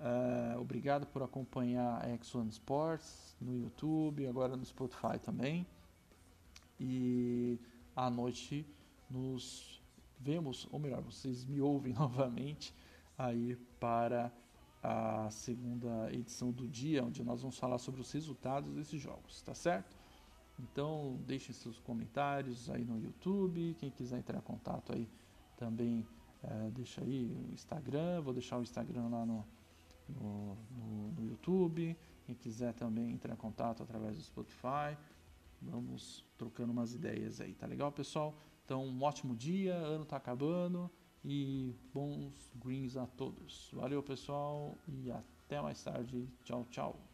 Uh, 0.00 0.60
obrigado 0.60 1.06
por 1.06 1.22
acompanhar 1.22 2.04
a 2.04 2.08
X1 2.18 2.48
Sports 2.48 3.36
no 3.40 3.56
YouTube, 3.56 4.26
agora 4.26 4.56
no 4.56 4.64
Spotify 4.64 5.18
também 5.22 5.66
e 6.82 7.58
à 7.94 8.10
noite 8.10 8.66
nos 9.08 9.80
vemos, 10.18 10.66
ou 10.72 10.80
melhor, 10.80 11.00
vocês 11.02 11.44
me 11.44 11.60
ouvem 11.60 11.92
novamente 11.94 12.74
aí 13.16 13.56
para 13.82 14.32
a 14.80 15.28
segunda 15.28 16.08
edição 16.12 16.52
do 16.52 16.68
dia, 16.68 17.02
onde 17.02 17.24
nós 17.24 17.42
vamos 17.42 17.58
falar 17.58 17.78
sobre 17.78 18.00
os 18.00 18.12
resultados 18.12 18.72
desses 18.76 19.00
jogos, 19.00 19.42
tá 19.42 19.56
certo? 19.56 19.96
Então 20.56 21.18
deixem 21.26 21.52
seus 21.52 21.80
comentários 21.80 22.70
aí 22.70 22.84
no 22.84 22.96
YouTube, 22.96 23.74
quem 23.80 23.90
quiser 23.90 24.18
entrar 24.18 24.38
em 24.38 24.42
contato 24.42 24.92
aí 24.92 25.10
também 25.56 26.06
é, 26.44 26.70
deixa 26.70 27.00
aí 27.02 27.24
o 27.26 27.52
Instagram, 27.52 28.20
vou 28.20 28.32
deixar 28.32 28.56
o 28.58 28.62
Instagram 28.62 29.08
lá 29.08 29.26
no, 29.26 29.44
no, 30.08 30.56
no, 30.70 31.12
no 31.16 31.24
YouTube, 31.26 31.98
quem 32.24 32.36
quiser 32.36 32.72
também 32.74 33.10
entrar 33.10 33.34
em 33.34 33.36
contato 33.36 33.82
através 33.82 34.16
do 34.16 34.22
Spotify, 34.22 34.96
Vamos 35.64 36.24
trocando 36.36 36.72
umas 36.72 36.92
ideias 36.92 37.40
aí, 37.40 37.54
tá 37.54 37.68
legal, 37.68 37.92
pessoal? 37.92 38.36
Então, 38.64 38.84
um 38.84 39.02
ótimo 39.02 39.32
dia, 39.32 39.74
ano 39.74 40.04
tá 40.04 40.16
acabando 40.16 40.90
e 41.24 41.74
bons 41.92 42.52
greens 42.56 42.96
a 42.96 43.06
todos. 43.06 43.70
Valeu, 43.72 44.02
pessoal, 44.02 44.78
e 44.88 45.10
até 45.10 45.60
mais 45.60 45.82
tarde. 45.82 46.28
Tchau, 46.42 46.66
tchau. 46.70 47.11